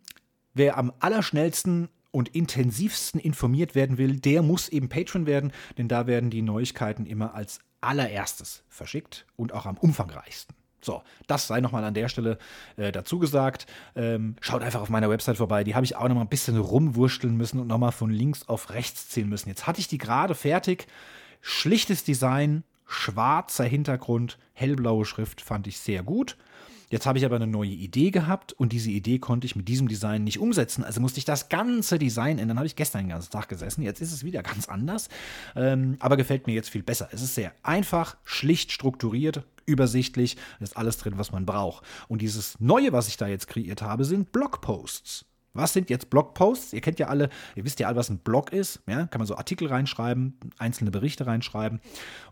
[0.53, 6.09] wer am allerschnellsten und intensivsten informiert werden will, der muss eben Patron werden, denn da
[6.09, 10.57] werden die Neuigkeiten immer als allererstes verschickt und auch am umfangreichsten.
[10.85, 12.39] So, das sei nochmal an der Stelle
[12.77, 13.67] äh, dazu gesagt.
[13.95, 15.63] Ähm, schaut einfach auf meiner Website vorbei.
[15.63, 19.09] Die habe ich auch nochmal ein bisschen rumwurschteln müssen und nochmal von links auf rechts
[19.09, 19.49] ziehen müssen.
[19.49, 20.89] Jetzt hatte ich die gerade fertig.
[21.41, 26.37] Schlichtes Design, schwarzer Hintergrund, hellblaue Schrift fand ich sehr gut.
[26.93, 29.89] Jetzt habe ich aber eine neue Idee gehabt und diese Idee konnte ich mit diesem
[29.89, 30.85] Design nicht umsetzen.
[30.85, 32.59] Also musste ich das ganze Design ändern.
[32.59, 33.81] Habe ich gestern den ganzen Tag gesessen.
[33.81, 35.09] Jetzt ist es wieder ganz anders,
[35.57, 37.09] ähm, aber gefällt mir jetzt viel besser.
[37.11, 40.37] Es ist sehr einfach, schlicht strukturiert, übersichtlich.
[40.61, 41.83] Ist alles drin, was man braucht.
[42.09, 45.25] Und dieses Neue, was ich da jetzt kreiert habe, sind Blogposts.
[45.55, 46.73] Was sind jetzt Blogposts?
[46.73, 48.83] Ihr kennt ja alle, ihr wisst ja alle, was ein Blog ist.
[48.87, 49.07] Ja?
[49.07, 51.81] Kann man so Artikel reinschreiben, einzelne Berichte reinschreiben.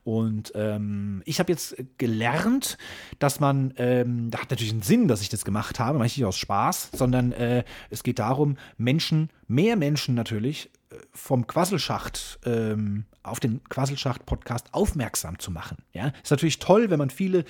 [0.04, 2.78] Und ähm, ich habe jetzt gelernt,
[3.18, 6.16] dass man, ähm, da hat natürlich einen Sinn, dass ich das gemacht habe, mache ich
[6.16, 12.40] nicht aus Spaß, sondern äh, es geht darum, Menschen, mehr Menschen natürlich, äh, vom Quasselschacht
[12.44, 15.78] ähm, auf den Quasselschacht-Podcast aufmerksam zu machen.
[15.92, 16.12] Ja?
[16.22, 17.44] Ist natürlich toll, wenn man viele,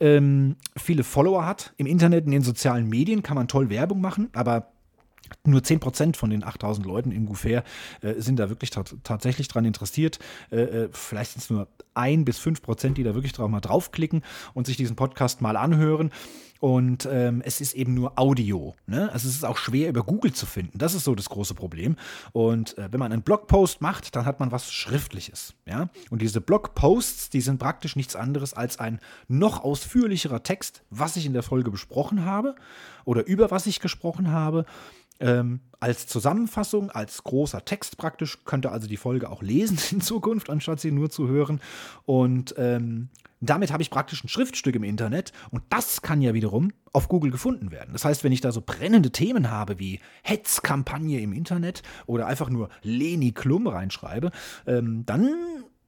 [0.00, 1.74] ähm, viele Follower hat.
[1.76, 4.72] Im Internet, in den sozialen Medien kann man toll Werbung machen, aber
[5.44, 7.64] nur 10% von den 8000 Leuten in Goufair
[8.02, 10.18] äh, sind da wirklich tatsächlich dran interessiert.
[10.50, 14.22] Äh, äh vielleicht sind es nur 1 bis 5%, die da wirklich drauf mal draufklicken
[14.54, 16.10] und sich diesen Podcast mal anhören.
[16.60, 18.74] Und ähm, es ist eben nur Audio.
[18.86, 19.10] Ne?
[19.12, 20.76] Also es ist auch schwer über Google zu finden.
[20.76, 21.96] Das ist so das große Problem.
[22.32, 25.54] Und äh, wenn man einen Blogpost macht, dann hat man was Schriftliches.
[25.66, 25.88] Ja?
[26.10, 31.24] Und diese Blogposts, die sind praktisch nichts anderes als ein noch ausführlicherer Text, was ich
[31.24, 32.54] in der Folge besprochen habe
[33.06, 34.66] oder über was ich gesprochen habe.
[35.18, 40.02] Ähm, als Zusammenfassung, als großer Text praktisch, könnt ihr also die Folge auch lesen in
[40.02, 41.60] Zukunft, anstatt sie nur zu hören.
[42.04, 43.08] Und ähm,
[43.40, 47.30] damit habe ich praktisch ein Schriftstück im Internet und das kann ja wiederum auf Google
[47.30, 47.92] gefunden werden.
[47.92, 52.50] Das heißt, wenn ich da so brennende Themen habe wie Hetzkampagne im Internet oder einfach
[52.50, 54.30] nur Leni Klum reinschreibe,
[54.66, 55.30] ähm, dann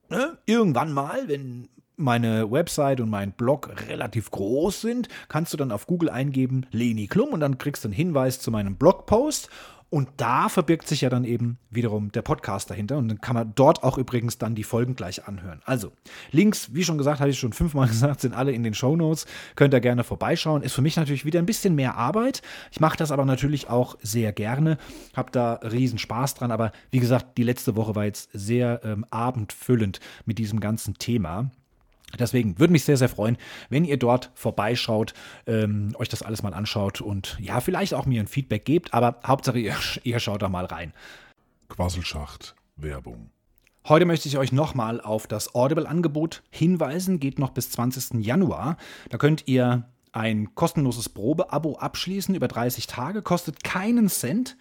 [0.08, 5.72] ne, irgendwann mal, wenn meine Website und mein Blog relativ groß sind, kannst du dann
[5.72, 9.50] auf Google eingeben Leni Klum und dann kriegst du einen Hinweis zu meinem Blogpost.
[9.92, 12.96] Und da verbirgt sich ja dann eben wiederum der Podcast dahinter.
[12.96, 15.60] Und dann kann man dort auch übrigens dann die Folgen gleich anhören.
[15.66, 15.92] Also,
[16.30, 19.26] Links, wie schon gesagt, habe ich schon fünfmal gesagt, sind alle in den Show Notes.
[19.54, 20.62] Könnt ihr gerne vorbeischauen.
[20.62, 22.40] Ist für mich natürlich wieder ein bisschen mehr Arbeit.
[22.70, 24.78] Ich mache das aber natürlich auch sehr gerne.
[25.14, 26.52] Habe da riesen Spaß dran.
[26.52, 31.50] Aber wie gesagt, die letzte Woche war jetzt sehr ähm, abendfüllend mit diesem ganzen Thema.
[32.18, 33.36] Deswegen würde mich sehr, sehr freuen,
[33.70, 35.14] wenn ihr dort vorbeischaut,
[35.46, 39.20] ähm, euch das alles mal anschaut und ja, vielleicht auch mir ein Feedback gebt, aber
[39.26, 40.92] Hauptsache ihr, ihr schaut da mal rein.
[41.68, 43.30] Quasselschacht Werbung.
[43.88, 48.24] Heute möchte ich euch nochmal auf das Audible-Angebot hinweisen, geht noch bis 20.
[48.24, 48.76] Januar.
[49.10, 54.56] Da könnt ihr ein kostenloses Probeabo abschließen über 30 Tage, kostet keinen Cent.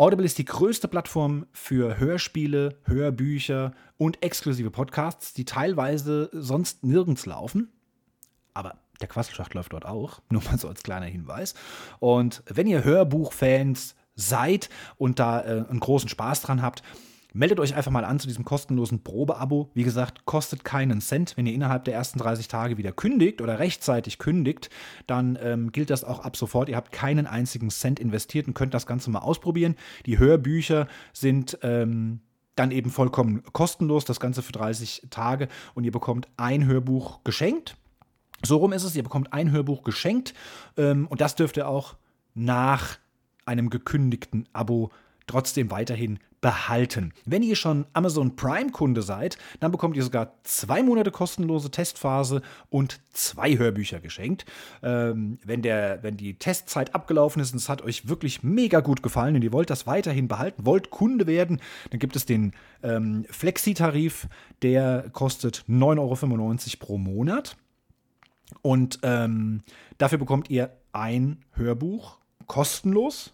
[0.00, 7.26] Audible ist die größte Plattform für Hörspiele, Hörbücher und exklusive Podcasts, die teilweise sonst nirgends
[7.26, 7.72] laufen.
[8.54, 11.54] Aber der Quasselschacht läuft dort auch, nur mal so als kleiner Hinweis.
[11.98, 16.84] Und wenn ihr Hörbuchfans seid und da äh, einen großen Spaß dran habt,
[17.34, 19.70] Meldet euch einfach mal an zu diesem kostenlosen Probeabo.
[19.74, 21.36] Wie gesagt, kostet keinen Cent.
[21.36, 24.70] Wenn ihr innerhalb der ersten 30 Tage wieder kündigt oder rechtzeitig kündigt,
[25.06, 26.70] dann ähm, gilt das auch ab sofort.
[26.70, 29.76] Ihr habt keinen einzigen Cent investiert und könnt das Ganze mal ausprobieren.
[30.06, 32.20] Die Hörbücher sind ähm,
[32.54, 37.76] dann eben vollkommen kostenlos, das Ganze für 30 Tage und ihr bekommt ein Hörbuch geschenkt.
[38.42, 40.32] So rum ist es, ihr bekommt ein Hörbuch geschenkt
[40.78, 41.96] ähm, und das dürft ihr auch
[42.34, 42.98] nach
[43.44, 44.90] einem gekündigten Abo
[45.26, 47.12] trotzdem weiterhin behalten.
[47.24, 53.00] Wenn ihr schon Amazon Prime-Kunde seid, dann bekommt ihr sogar zwei Monate kostenlose Testphase und
[53.12, 54.44] zwei Hörbücher geschenkt.
[54.82, 59.02] Ähm, wenn, der, wenn die Testzeit abgelaufen ist und es hat euch wirklich mega gut
[59.02, 61.60] gefallen und ihr wollt das weiterhin behalten, wollt Kunde werden,
[61.90, 64.28] dann gibt es den ähm, Flexi-Tarif,
[64.62, 67.56] der kostet 9,95 Euro pro Monat.
[68.62, 69.62] Und ähm,
[69.98, 73.32] dafür bekommt ihr ein Hörbuch kostenlos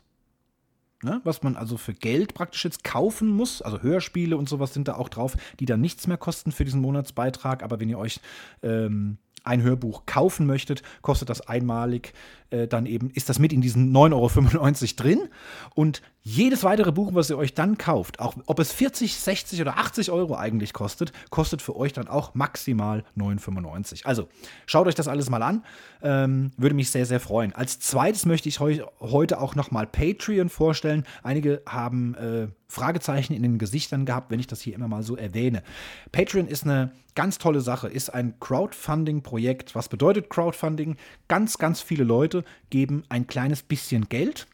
[1.04, 1.20] Ne?
[1.24, 3.60] Was man also für Geld praktisch jetzt kaufen muss.
[3.60, 6.80] Also Hörspiele und sowas sind da auch drauf, die dann nichts mehr kosten für diesen
[6.80, 7.62] Monatsbeitrag.
[7.62, 8.20] Aber wenn ihr euch
[8.62, 12.14] ähm, ein Hörbuch kaufen möchtet, kostet das einmalig
[12.54, 15.28] äh, dann eben, ist das mit in diesen 9,95 Euro drin.
[15.74, 19.76] Und jedes weitere Buch, was ihr euch dann kauft, auch ob es 40, 60 oder
[19.76, 24.06] 80 Euro eigentlich kostet, kostet für euch dann auch maximal 9,95.
[24.06, 24.28] Also
[24.66, 25.64] schaut euch das alles mal an.
[26.02, 27.54] Ähm, würde mich sehr, sehr freuen.
[27.54, 31.04] Als zweites möchte ich euch heute auch nochmal Patreon vorstellen.
[31.22, 35.16] Einige haben äh, Fragezeichen in den Gesichtern gehabt, wenn ich das hier immer mal so
[35.16, 35.62] erwähne.
[36.10, 39.74] Patreon ist eine ganz tolle Sache, ist ein Crowdfunding-Projekt.
[39.74, 40.96] Was bedeutet Crowdfunding?
[41.28, 44.46] Ganz, ganz viele Leute geben ein kleines bisschen Geld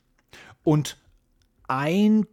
[0.65, 0.97] und
[1.69, 2.27] ein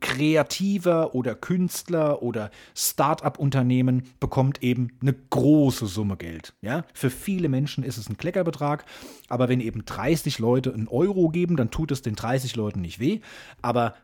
[0.00, 6.54] Kreativer oder Künstler oder Start-up-Unternehmen bekommt eben eine große Summe Geld.
[6.60, 6.84] Ja?
[6.94, 8.84] Für viele Menschen ist es ein Kleckerbetrag,
[9.28, 13.00] aber wenn eben 30 Leute einen Euro geben, dann tut es den 30 Leuten nicht
[13.00, 13.20] weh.
[13.60, 13.94] Aber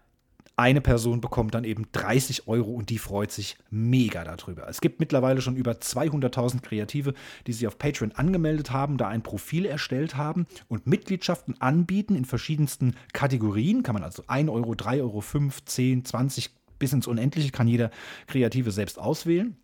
[0.58, 4.68] eine Person bekommt dann eben 30 Euro und die freut sich mega darüber.
[4.68, 7.14] Es gibt mittlerweile schon über 200.000 Kreative,
[7.46, 12.24] die sich auf Patreon angemeldet haben, da ein Profil erstellt haben und Mitgliedschaften anbieten in
[12.24, 13.84] verschiedensten Kategorien.
[13.84, 16.50] Kann man also 1 Euro, 3 Euro, 5, 10, 20
[16.80, 17.90] bis ins Unendliche kann jeder
[18.26, 19.56] Kreative selbst auswählen.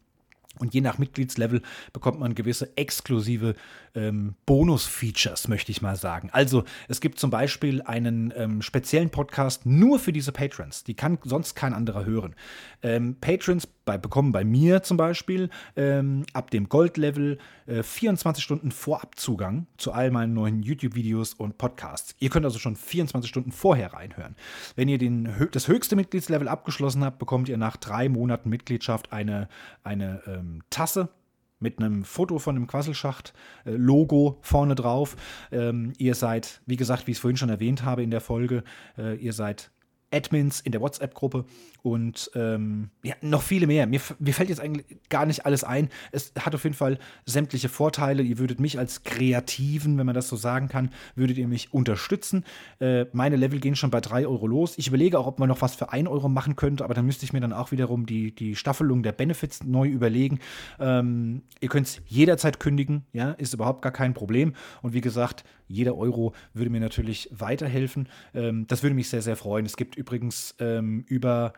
[0.58, 3.54] Und je nach Mitgliedslevel bekommt man gewisse exklusive
[3.94, 6.30] ähm, Bonus-Features, möchte ich mal sagen.
[6.32, 10.84] Also es gibt zum Beispiel einen ähm, speziellen Podcast nur für diese Patrons.
[10.84, 12.34] Die kann sonst kein anderer hören.
[12.82, 18.70] Ähm, Patrons bei, bekommen bei mir zum Beispiel ähm, ab dem Gold-Level äh, 24 Stunden
[18.70, 22.14] Vorabzugang zu all meinen neuen YouTube-Videos und Podcasts.
[22.18, 24.36] Ihr könnt also schon 24 Stunden vorher reinhören.
[24.76, 29.48] Wenn ihr den, das höchste Mitgliedslevel abgeschlossen habt, bekommt ihr nach drei Monaten Mitgliedschaft eine,
[29.82, 31.08] eine ähm, Tasse
[31.60, 35.16] mit einem Foto von einem Quasselschacht-Logo vorne drauf.
[35.50, 38.64] Ähm, ihr seid, wie gesagt, wie ich es vorhin schon erwähnt habe in der Folge,
[38.98, 39.70] äh, ihr seid
[40.12, 41.44] Admins in der WhatsApp-Gruppe
[41.84, 43.86] und ähm, ja, noch viele mehr.
[43.86, 45.90] Mir, mir fällt jetzt eigentlich gar nicht alles ein.
[46.12, 48.22] Es hat auf jeden Fall sämtliche Vorteile.
[48.22, 52.44] Ihr würdet mich als Kreativen, wenn man das so sagen kann, würdet ihr mich unterstützen.
[52.80, 54.78] Äh, meine Level gehen schon bei 3 Euro los.
[54.78, 57.26] Ich überlege auch, ob man noch was für 1 Euro machen könnte, aber dann müsste
[57.26, 60.38] ich mir dann auch wiederum die, die Staffelung der Benefits neu überlegen.
[60.80, 64.54] Ähm, ihr könnt es jederzeit kündigen, ja, ist überhaupt gar kein Problem.
[64.80, 68.08] Und wie gesagt, jeder Euro würde mir natürlich weiterhelfen.
[68.32, 69.66] Ähm, das würde mich sehr, sehr freuen.
[69.66, 71.52] Es gibt übrigens ähm, über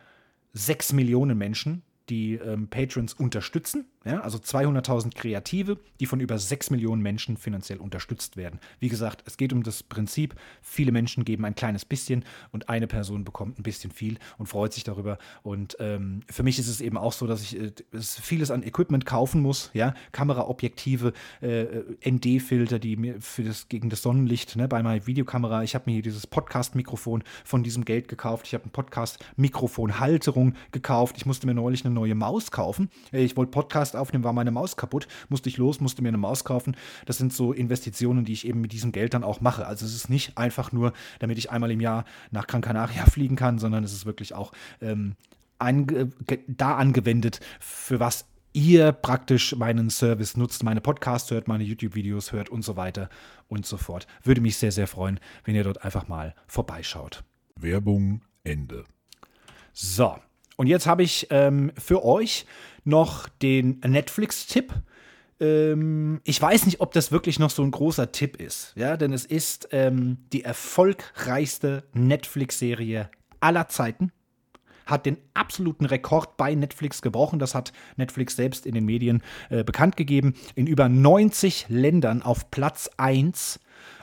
[0.56, 3.86] sechs Millionen Menschen, die ähm, Patrons unterstützen.
[4.04, 8.60] Ja, also 200.000 Kreative, die von über 6 Millionen Menschen finanziell unterstützt werden.
[8.78, 12.86] Wie gesagt, es geht um das Prinzip, viele Menschen geben ein kleines bisschen und eine
[12.86, 15.18] Person bekommt ein bisschen viel und freut sich darüber.
[15.42, 19.06] Und ähm, für mich ist es eben auch so, dass ich äh, vieles an Equipment
[19.06, 24.68] kaufen muss, ja, Kameraobjektive, äh, äh ND-Filter, die mir für das gegen das Sonnenlicht ne,
[24.68, 28.62] bei meiner Videokamera, ich habe mir hier dieses Podcast-Mikrofon von diesem Geld gekauft, ich habe
[28.62, 32.90] eine Podcast-Mikrofon-Halterung gekauft, ich musste mir neulich eine neue Maus kaufen.
[33.10, 36.44] Ich wollte Podcast aufnehmen, war meine Maus kaputt, musste ich los, musste mir eine Maus
[36.44, 36.76] kaufen.
[37.06, 39.66] Das sind so Investitionen, die ich eben mit diesem Geld dann auch mache.
[39.66, 43.36] Also es ist nicht einfach nur, damit ich einmal im Jahr nach Gran Canaria fliegen
[43.36, 45.16] kann, sondern es ist wirklich auch ähm,
[45.58, 46.10] ange
[46.46, 52.48] da angewendet, für was ihr praktisch meinen Service nutzt, meine Podcasts hört, meine YouTube-Videos hört
[52.48, 53.10] und so weiter
[53.48, 54.06] und so fort.
[54.22, 57.22] Würde mich sehr, sehr freuen, wenn ihr dort einfach mal vorbeischaut.
[57.56, 58.84] Werbung Ende.
[59.72, 60.16] So,
[60.56, 62.46] und jetzt habe ich ähm, für euch
[62.84, 64.72] noch den Netflix-Tipp.
[65.38, 69.12] Ähm, ich weiß nicht, ob das wirklich noch so ein großer Tipp ist, ja, denn
[69.12, 74.12] es ist ähm, die erfolgreichste Netflix-Serie aller Zeiten.
[74.86, 77.40] Hat den absoluten Rekord bei Netflix gebrochen.
[77.40, 80.34] Das hat Netflix selbst in den Medien äh, bekannt gegeben.
[80.54, 83.58] In über 90 Ländern auf Platz 1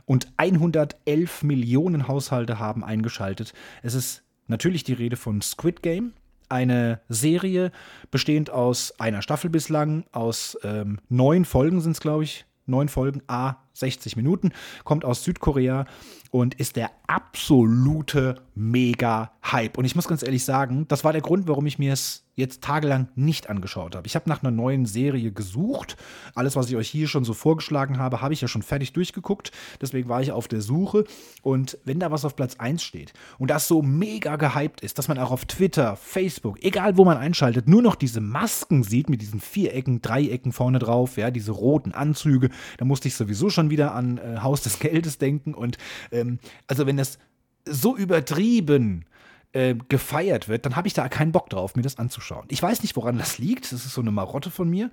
[0.05, 3.53] und 111 Millionen Haushalte haben eingeschaltet.
[3.81, 6.11] Es ist natürlich die Rede von Squid Game
[6.53, 7.71] eine Serie
[8.11, 12.45] bestehend aus einer Staffel bislang, aus ähm, neun Folgen sind es, glaube ich.
[12.65, 14.51] Neun Folgen, a 60 Minuten,
[14.83, 15.85] kommt aus Südkorea
[16.31, 19.77] und ist der absolute Mega-Hype.
[19.77, 22.63] Und ich muss ganz ehrlich sagen, das war der Grund, warum ich mir es jetzt
[22.63, 24.07] tagelang nicht angeschaut habe.
[24.07, 25.97] Ich habe nach einer neuen Serie gesucht.
[26.33, 29.51] Alles, was ich euch hier schon so vorgeschlagen habe, habe ich ja schon fertig durchgeguckt.
[29.81, 31.03] Deswegen war ich auf der Suche.
[31.43, 35.07] Und wenn da was auf Platz 1 steht und das so mega gehypt ist, dass
[35.07, 39.21] man auch auf Twitter, Facebook, egal wo man einschaltet, nur noch diese Masken sieht mit
[39.21, 43.93] diesen Vierecken, Dreiecken vorne drauf, ja, diese roten Anzüge, da musste ich sowieso schon wieder
[43.93, 45.53] an äh, Haus des Geldes denken.
[45.53, 45.77] Und
[46.11, 47.19] ähm, also wenn das
[47.65, 49.05] so übertrieben
[49.53, 52.45] äh, gefeiert wird, dann habe ich da keinen Bock drauf, mir das anzuschauen.
[52.49, 53.71] Ich weiß nicht, woran das liegt.
[53.71, 54.89] Das ist so eine Marotte von mir.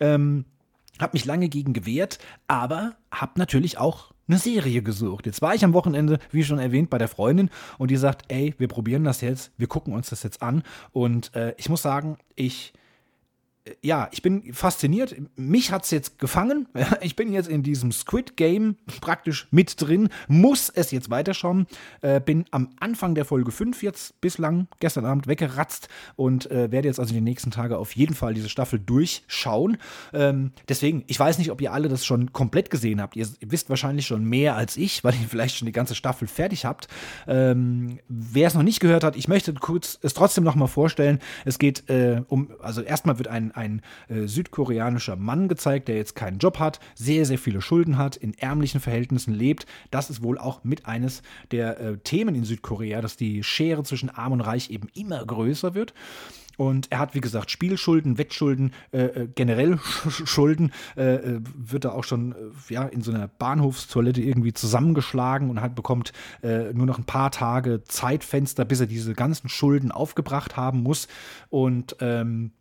[0.00, 0.44] Ähm,
[1.00, 5.26] habe mich lange gegen gewehrt, aber habe natürlich auch eine Serie gesucht.
[5.26, 8.54] Jetzt war ich am Wochenende, wie schon erwähnt, bei der Freundin und die sagt, ey,
[8.58, 10.62] wir probieren das jetzt, wir gucken uns das jetzt an.
[10.92, 12.72] Und äh, ich muss sagen, ich
[13.82, 15.14] ja, ich bin fasziniert.
[15.36, 16.66] Mich hat es jetzt gefangen.
[17.02, 21.66] Ich bin jetzt in diesem Squid Game praktisch mit drin, muss es jetzt weiterschauen.
[22.02, 26.88] Äh, bin am Anfang der Folge 5 jetzt bislang, gestern Abend weggeratzt und äh, werde
[26.88, 29.78] jetzt also die nächsten Tage auf jeden Fall diese Staffel durchschauen.
[30.12, 33.16] Ähm, deswegen, ich weiß nicht, ob ihr alle das schon komplett gesehen habt.
[33.16, 36.28] Ihr, ihr, wisst wahrscheinlich schon mehr als ich, weil ihr vielleicht schon die ganze Staffel
[36.28, 36.88] fertig habt.
[37.26, 41.18] Ähm, Wer es noch nicht gehört hat, ich möchte kurz es trotzdem nochmal vorstellen.
[41.44, 46.14] Es geht äh, um, also erstmal wird ein ein, äh, südkoreanischer Mann gezeigt, der jetzt
[46.14, 49.66] keinen Job hat, sehr, sehr viele Schulden hat, in ärmlichen Verhältnissen lebt.
[49.90, 54.10] Das ist wohl auch mit eines der äh, Themen in Südkorea, dass die Schere zwischen
[54.10, 55.94] Arm und Reich eben immer größer wird.
[56.60, 59.78] Und er hat, wie gesagt, Spielschulden, Wettschulden, äh, äh generell
[60.08, 65.48] Schulden, äh, äh, wird er auch schon äh, ja, in so einer Bahnhofstoilette irgendwie zusammengeschlagen
[65.48, 69.90] und hat, bekommt äh, nur noch ein paar Tage Zeitfenster, bis er diese ganzen Schulden
[69.90, 71.08] aufgebracht haben muss.
[71.48, 72.52] Und ähm,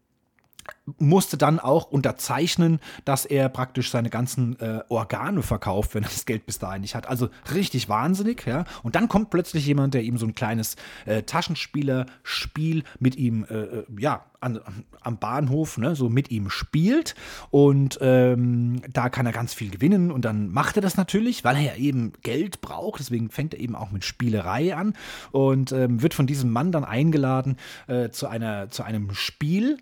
[0.98, 6.26] musste dann auch unterzeichnen, dass er praktisch seine ganzen äh, Organe verkauft, wenn er das
[6.26, 7.08] Geld bis dahin nicht hat.
[7.08, 8.66] Also richtig wahnsinnig, ja.
[8.84, 13.54] Und dann kommt plötzlich jemand, der ihm so ein kleines äh, Taschenspielerspiel mit ihm, äh,
[13.54, 14.60] äh ja, an,
[15.02, 17.16] am Bahnhof, ne, so mit ihm spielt.
[17.50, 20.12] Und ähm, da kann er ganz viel gewinnen.
[20.12, 23.00] Und dann macht er das natürlich, weil er ja eben Geld braucht.
[23.00, 24.94] Deswegen fängt er eben auch mit Spielerei an
[25.32, 27.58] und ähm, wird von diesem Mann dann eingeladen
[27.88, 29.78] äh, zu, einer, zu einem Spiel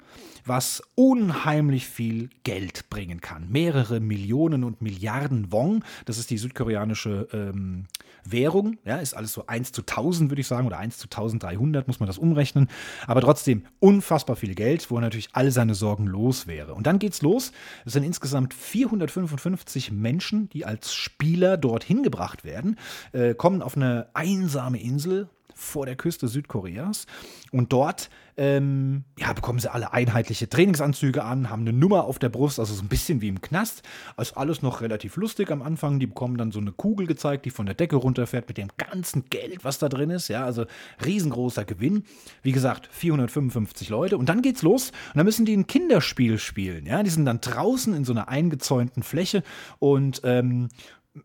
[0.48, 3.50] was unheimlich viel Geld bringen kann.
[3.50, 7.86] Mehrere Millionen und Milliarden Wong, das ist die südkoreanische ähm,
[8.24, 11.88] Währung, ja, ist alles so 1 zu 1000, würde ich sagen, oder 1 zu 1300
[11.88, 12.68] muss man das umrechnen.
[13.06, 16.74] Aber trotzdem unfassbar viel Geld, wo er natürlich all seine Sorgen los wäre.
[16.74, 17.52] Und dann geht's los.
[17.86, 22.78] Es sind insgesamt 455 Menschen, die als Spieler dorthin gebracht werden,
[23.12, 27.08] äh, kommen auf eine einsame Insel vor der Küste Südkoreas.
[27.52, 32.30] Und dort ähm, ja, bekommen sie alle einheitliche Trainingsanzüge an, haben eine Nummer auf der
[32.30, 33.82] Brust, also so ein bisschen wie im Knast.
[34.16, 36.00] Also alles noch relativ lustig am Anfang.
[36.00, 39.26] Die bekommen dann so eine Kugel gezeigt, die von der Decke runterfährt mit dem ganzen
[39.30, 40.28] Geld, was da drin ist.
[40.28, 40.66] Ja, also
[41.04, 42.04] riesengroßer Gewinn.
[42.44, 44.18] Wie gesagt, 455 Leute.
[44.18, 44.90] Und dann geht's los.
[44.90, 46.86] Und dann müssen die ein Kinderspiel spielen.
[46.86, 49.42] Ja, die sind dann draußen in so einer eingezäunten Fläche
[49.80, 50.70] und ähm,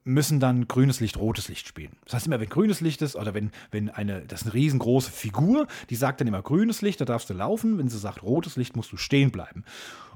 [0.05, 1.97] müssen dann grünes Licht, rotes Licht spielen.
[2.05, 5.11] Das heißt immer, wenn grünes Licht ist oder wenn, wenn eine, das ist eine riesengroße
[5.11, 7.79] Figur, die sagt dann immer grünes Licht, da darfst du laufen.
[7.79, 9.65] Wenn sie sagt rotes Licht, musst du stehen bleiben.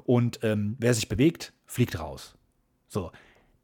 [0.05, 2.37] Und ähm, wer sich bewegt, fliegt raus.
[2.89, 3.13] So.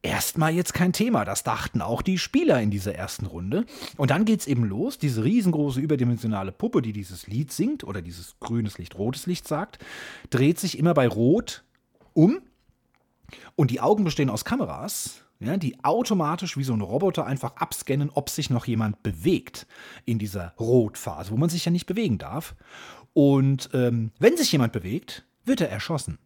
[0.05, 3.65] Erstmal jetzt kein Thema, das dachten auch die Spieler in dieser ersten Runde.
[3.97, 8.35] Und dann geht's eben los, diese riesengroße überdimensionale Puppe, die dieses Lied singt oder dieses
[8.41, 9.79] grünes Licht, rotes Licht sagt,
[10.31, 11.63] dreht sich immer bei Rot
[12.15, 12.41] um
[13.55, 18.11] und die Augen bestehen aus Kameras ja, die automatisch wie so ein Roboter einfach abscannen,
[18.11, 19.67] ob sich noch jemand bewegt
[20.05, 22.55] in dieser Rotphase, wo man sich ja nicht bewegen darf.
[23.15, 26.19] Und ähm, wenn sich jemand bewegt, wird er erschossen.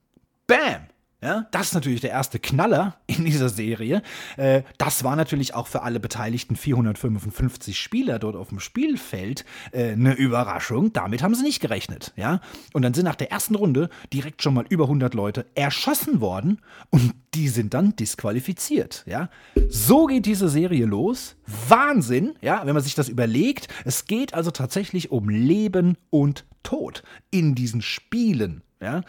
[0.47, 0.87] Bam!
[1.27, 4.01] Ja, das ist natürlich der erste Knaller in dieser Serie.
[4.37, 9.91] Äh, das war natürlich auch für alle beteiligten 455 Spieler dort auf dem Spielfeld äh,
[9.91, 10.93] eine Überraschung.
[10.93, 12.13] Damit haben sie nicht gerechnet.
[12.15, 12.41] Ja?
[12.75, 16.61] Und dann sind nach der ersten Runde direkt schon mal über 100 Leute erschossen worden
[16.91, 19.03] und die sind dann disqualifiziert.
[19.09, 19.29] Ja?
[19.69, 21.35] So geht diese Serie los.
[21.69, 23.67] Wahnsinn, ja, wenn man sich das überlegt.
[23.85, 27.03] Es geht also tatsächlich um Leben und Tod
[27.33, 28.63] in diesen Spielen.
[28.81, 29.03] Ja,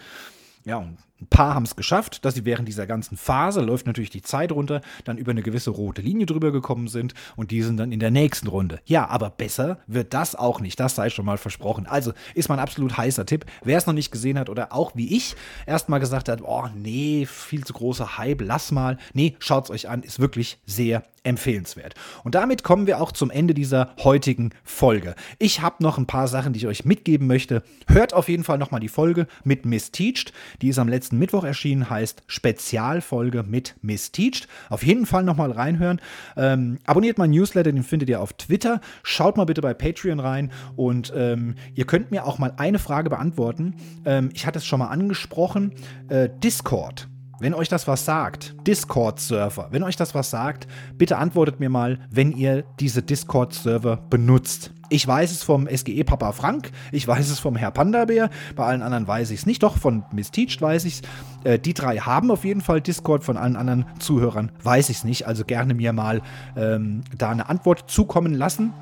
[0.66, 4.10] ja und ein paar haben es geschafft, dass sie während dieser ganzen Phase, läuft natürlich
[4.10, 7.78] die Zeit runter, dann über eine gewisse rote Linie drüber gekommen sind und die sind
[7.78, 8.80] dann in der nächsten Runde.
[8.86, 11.88] Ja, aber besser wird das auch nicht, das sei schon mal versprochen.
[11.88, 13.46] Also ist mein absolut heißer Tipp.
[13.64, 17.26] Wer es noch nicht gesehen hat oder auch wie ich erstmal gesagt hat, oh nee,
[17.26, 18.98] viel zu großer Hype, lass mal.
[19.14, 21.94] Nee, schaut es euch an, ist wirklich sehr empfehlenswert.
[22.24, 25.16] Und damit kommen wir auch zum Ende dieser heutigen Folge.
[25.40, 27.64] Ich habe noch ein paar Sachen, die ich euch mitgeben möchte.
[27.88, 30.32] Hört auf jeden Fall nochmal die Folge mit Miss Teached.
[30.62, 34.48] Die ist am letzten Mittwoch erschienen, heißt Spezialfolge mit Miss Teached.
[34.70, 36.02] Auf jeden Fall nochmal reinhören.
[36.36, 38.82] Ähm, abonniert meinen Newsletter, den findet ihr auf Twitter.
[39.04, 43.10] Schaut mal bitte bei Patreon rein und ähm, ihr könnt mir auch mal eine Frage
[43.10, 43.76] beantworten.
[44.06, 45.74] Ähm, ich hatte es schon mal angesprochen.
[46.10, 47.08] Äh, Discord.
[47.40, 50.68] Wenn euch das was sagt, Discord-Server, wenn euch das was sagt,
[50.98, 54.72] bitte antwortet mir mal, wenn ihr diese Discord-Server benutzt.
[54.90, 58.82] Ich weiß es vom SGE Papa Frank, ich weiß es vom Herr Panda-Bär, bei allen
[58.82, 61.02] anderen weiß ich es nicht, doch von Miss Teached weiß ich es.
[61.44, 65.04] Äh, die drei haben auf jeden Fall Discord, von allen anderen Zuhörern weiß ich es
[65.04, 66.24] nicht, also gerne mir mal
[66.56, 68.74] ähm, da eine Antwort zukommen lassen.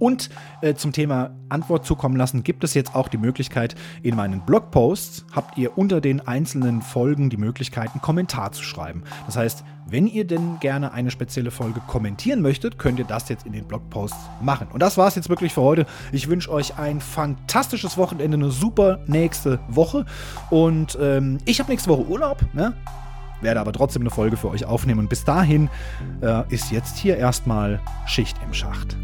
[0.00, 0.30] Und
[0.62, 5.26] äh, zum Thema Antwort zukommen lassen, gibt es jetzt auch die Möglichkeit, in meinen Blogposts
[5.32, 9.04] habt ihr unter den einzelnen Folgen die Möglichkeit, einen Kommentar zu schreiben.
[9.26, 13.44] Das heißt, wenn ihr denn gerne eine spezielle Folge kommentieren möchtet, könnt ihr das jetzt
[13.44, 14.68] in den Blogposts machen.
[14.72, 15.84] Und das war es jetzt wirklich für heute.
[16.12, 20.06] Ich wünsche euch ein fantastisches Wochenende, eine super nächste Woche.
[20.48, 22.42] Und ähm, ich habe nächste Woche Urlaub.
[22.54, 22.74] Ne?
[23.42, 25.00] werde aber trotzdem eine Folge für euch aufnehmen.
[25.00, 25.68] Und bis dahin
[26.22, 28.96] äh, ist jetzt hier erstmal Schicht im Schacht.